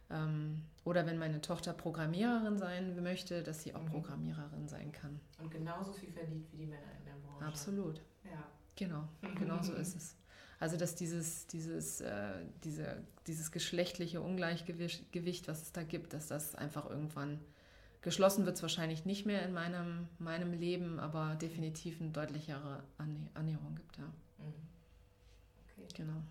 Ähm, 0.09 0.63
oder 0.85 1.05
wenn 1.05 1.19
meine 1.19 1.43
Tochter 1.43 1.75
Programmiererin 1.75 2.57
sein 2.57 3.03
möchte, 3.03 3.43
dass 3.43 3.63
sie 3.63 3.75
auch 3.75 3.83
mhm. 3.83 3.91
Programmiererin 3.91 4.67
sein 4.67 4.91
kann. 4.91 5.21
Und 5.39 5.51
genauso 5.51 5.93
viel 5.93 6.13
verdient 6.13 6.51
wie 6.53 6.57
die 6.57 6.67
Männer 6.67 6.93
in 6.99 7.05
der 7.05 7.15
Branche. 7.27 7.45
Absolut. 7.45 8.01
Ja. 8.25 8.43
Genau, 8.75 9.07
genau 9.39 9.63
so 9.63 9.75
ist 9.75 9.97
es. 9.97 10.17
Also 10.59 10.77
dass 10.77 10.95
dieses, 10.95 11.47
dieses, 11.47 12.01
äh, 12.01 12.33
diese, 12.65 13.03
dieses 13.27 13.53
geschlechtliche 13.53 14.21
Ungleichgewicht, 14.21 15.49
was 15.49 15.63
es 15.63 15.73
da 15.73 15.83
gibt, 15.83 16.15
dass 16.15 16.29
das 16.29 16.55
einfach 16.55 16.89
irgendwann 16.89 17.41
geschlossen 18.01 18.47
wird, 18.47 18.57
es 18.57 18.63
wahrscheinlich 18.63 19.05
nicht 19.05 19.27
mehr 19.27 19.43
in 19.43 19.53
meinem, 19.53 20.09
meinem 20.19 20.53
Leben, 20.53 20.99
aber 20.99 21.35
definitiv 21.35 22.01
eine 22.01 22.11
deutlichere 22.11 22.85
Annäherung 23.35 23.75
gibt. 23.75 23.99
Ja. 23.99 24.05
Mhm. 24.05 24.55
Okay. 25.65 25.89
Genau. 25.97 26.23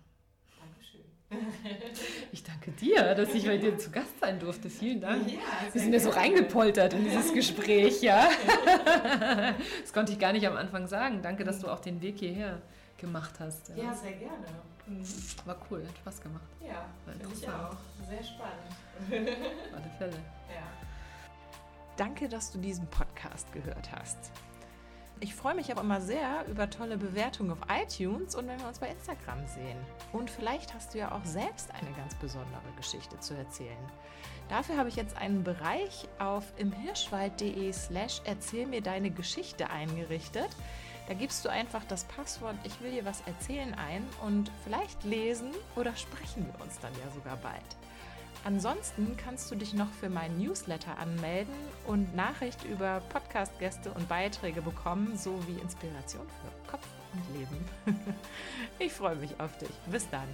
Dankeschön. 0.58 1.02
Ich 2.32 2.42
danke 2.42 2.72
dir, 2.72 3.14
dass 3.14 3.32
ich 3.32 3.46
bei 3.46 3.58
dir 3.58 3.78
zu 3.78 3.90
Gast 3.90 4.18
sein 4.20 4.40
durfte. 4.40 4.68
Vielen 4.70 5.00
Dank. 5.00 5.30
Ja, 5.30 5.38
Wir 5.72 5.80
sind 5.80 5.92
ja 5.92 6.00
so 6.00 6.10
reingepoltert 6.10 6.94
in 6.94 7.04
dieses 7.04 7.32
Gespräch, 7.32 8.02
ja. 8.02 8.28
Das 9.82 9.92
konnte 9.92 10.12
ich 10.12 10.18
gar 10.18 10.32
nicht 10.32 10.46
am 10.46 10.56
Anfang 10.56 10.88
sagen. 10.88 11.22
Danke, 11.22 11.44
dass 11.44 11.60
du 11.60 11.68
auch 11.68 11.80
den 11.80 12.02
Weg 12.02 12.18
hierher 12.18 12.60
gemacht 12.98 13.34
hast. 13.40 13.68
Ja, 13.70 13.84
ja 13.84 13.94
sehr 13.94 14.12
gerne. 14.12 14.46
Mhm. 14.86 15.04
War 15.44 15.56
cool, 15.70 15.84
hat 15.86 15.96
Spaß 15.98 16.20
gemacht. 16.20 16.44
Ja, 16.60 16.86
finde 17.04 17.26
ich 17.34 17.48
auch. 17.48 17.76
Sehr 18.08 18.22
spannend. 18.22 19.30
Auf 19.68 19.74
alle 19.74 19.90
Fälle. 19.98 20.16
Ja. 20.48 20.62
Danke, 21.96 22.28
dass 22.28 22.52
du 22.52 22.58
diesen 22.58 22.86
Podcast 22.88 23.50
gehört 23.52 23.90
hast. 23.92 24.30
Ich 25.18 25.34
freue 25.34 25.54
mich 25.54 25.72
auch 25.72 25.80
immer 25.80 26.02
sehr 26.02 26.46
über 26.46 26.68
tolle 26.68 26.98
Bewertungen 26.98 27.50
auf 27.50 27.60
iTunes 27.70 28.34
und 28.34 28.48
wenn 28.48 28.60
wir 28.60 28.68
uns 28.68 28.80
bei 28.80 28.90
Instagram 28.90 29.46
sehen. 29.46 29.78
Und 30.12 30.28
vielleicht 30.28 30.74
hast 30.74 30.92
du 30.92 30.98
ja 30.98 31.10
auch 31.10 31.24
selbst 31.24 31.70
eine 31.70 31.90
ganz 31.96 32.14
besondere 32.16 32.60
Geschichte 32.76 33.18
zu 33.20 33.34
erzählen. 33.34 33.78
Dafür 34.50 34.76
habe 34.76 34.90
ich 34.90 34.96
jetzt 34.96 35.16
einen 35.16 35.42
Bereich 35.42 36.06
auf 36.18 36.44
imhirschwald.de 36.58 37.72
slash 37.72 38.20
erzähl 38.24 38.66
mir 38.66 38.82
deine 38.82 39.10
Geschichte 39.10 39.70
eingerichtet. 39.70 40.50
Da 41.08 41.14
gibst 41.14 41.44
du 41.44 41.48
einfach 41.48 41.84
das 41.84 42.04
Passwort 42.04 42.56
Ich 42.64 42.80
will 42.80 42.90
dir 42.90 43.04
was 43.04 43.20
erzählen 43.26 43.74
ein 43.74 44.04
und 44.24 44.50
vielleicht 44.64 45.04
lesen 45.04 45.52
oder 45.76 45.94
sprechen 45.94 46.46
wir 46.46 46.64
uns 46.64 46.78
dann 46.80 46.92
ja 46.94 47.10
sogar 47.14 47.36
bald. 47.36 47.62
Ansonsten 48.44 49.16
kannst 49.16 49.50
du 49.50 49.56
dich 49.56 49.74
noch 49.74 49.90
für 50.00 50.08
meinen 50.08 50.38
Newsletter 50.38 50.98
anmelden 50.98 51.54
und 51.86 52.14
Nachricht 52.14 52.64
über 52.64 53.00
Podcast-Gäste 53.08 53.90
und 53.92 54.08
Beiträge 54.08 54.62
bekommen, 54.62 55.16
sowie 55.16 55.58
Inspiration 55.60 56.26
für 56.26 56.70
Kopf 56.70 56.86
und 57.12 57.36
Leben. 57.36 57.64
ich 58.78 58.92
freue 58.92 59.16
mich 59.16 59.38
auf 59.40 59.56
dich. 59.58 59.72
Bis 59.90 60.08
dann. 60.10 60.28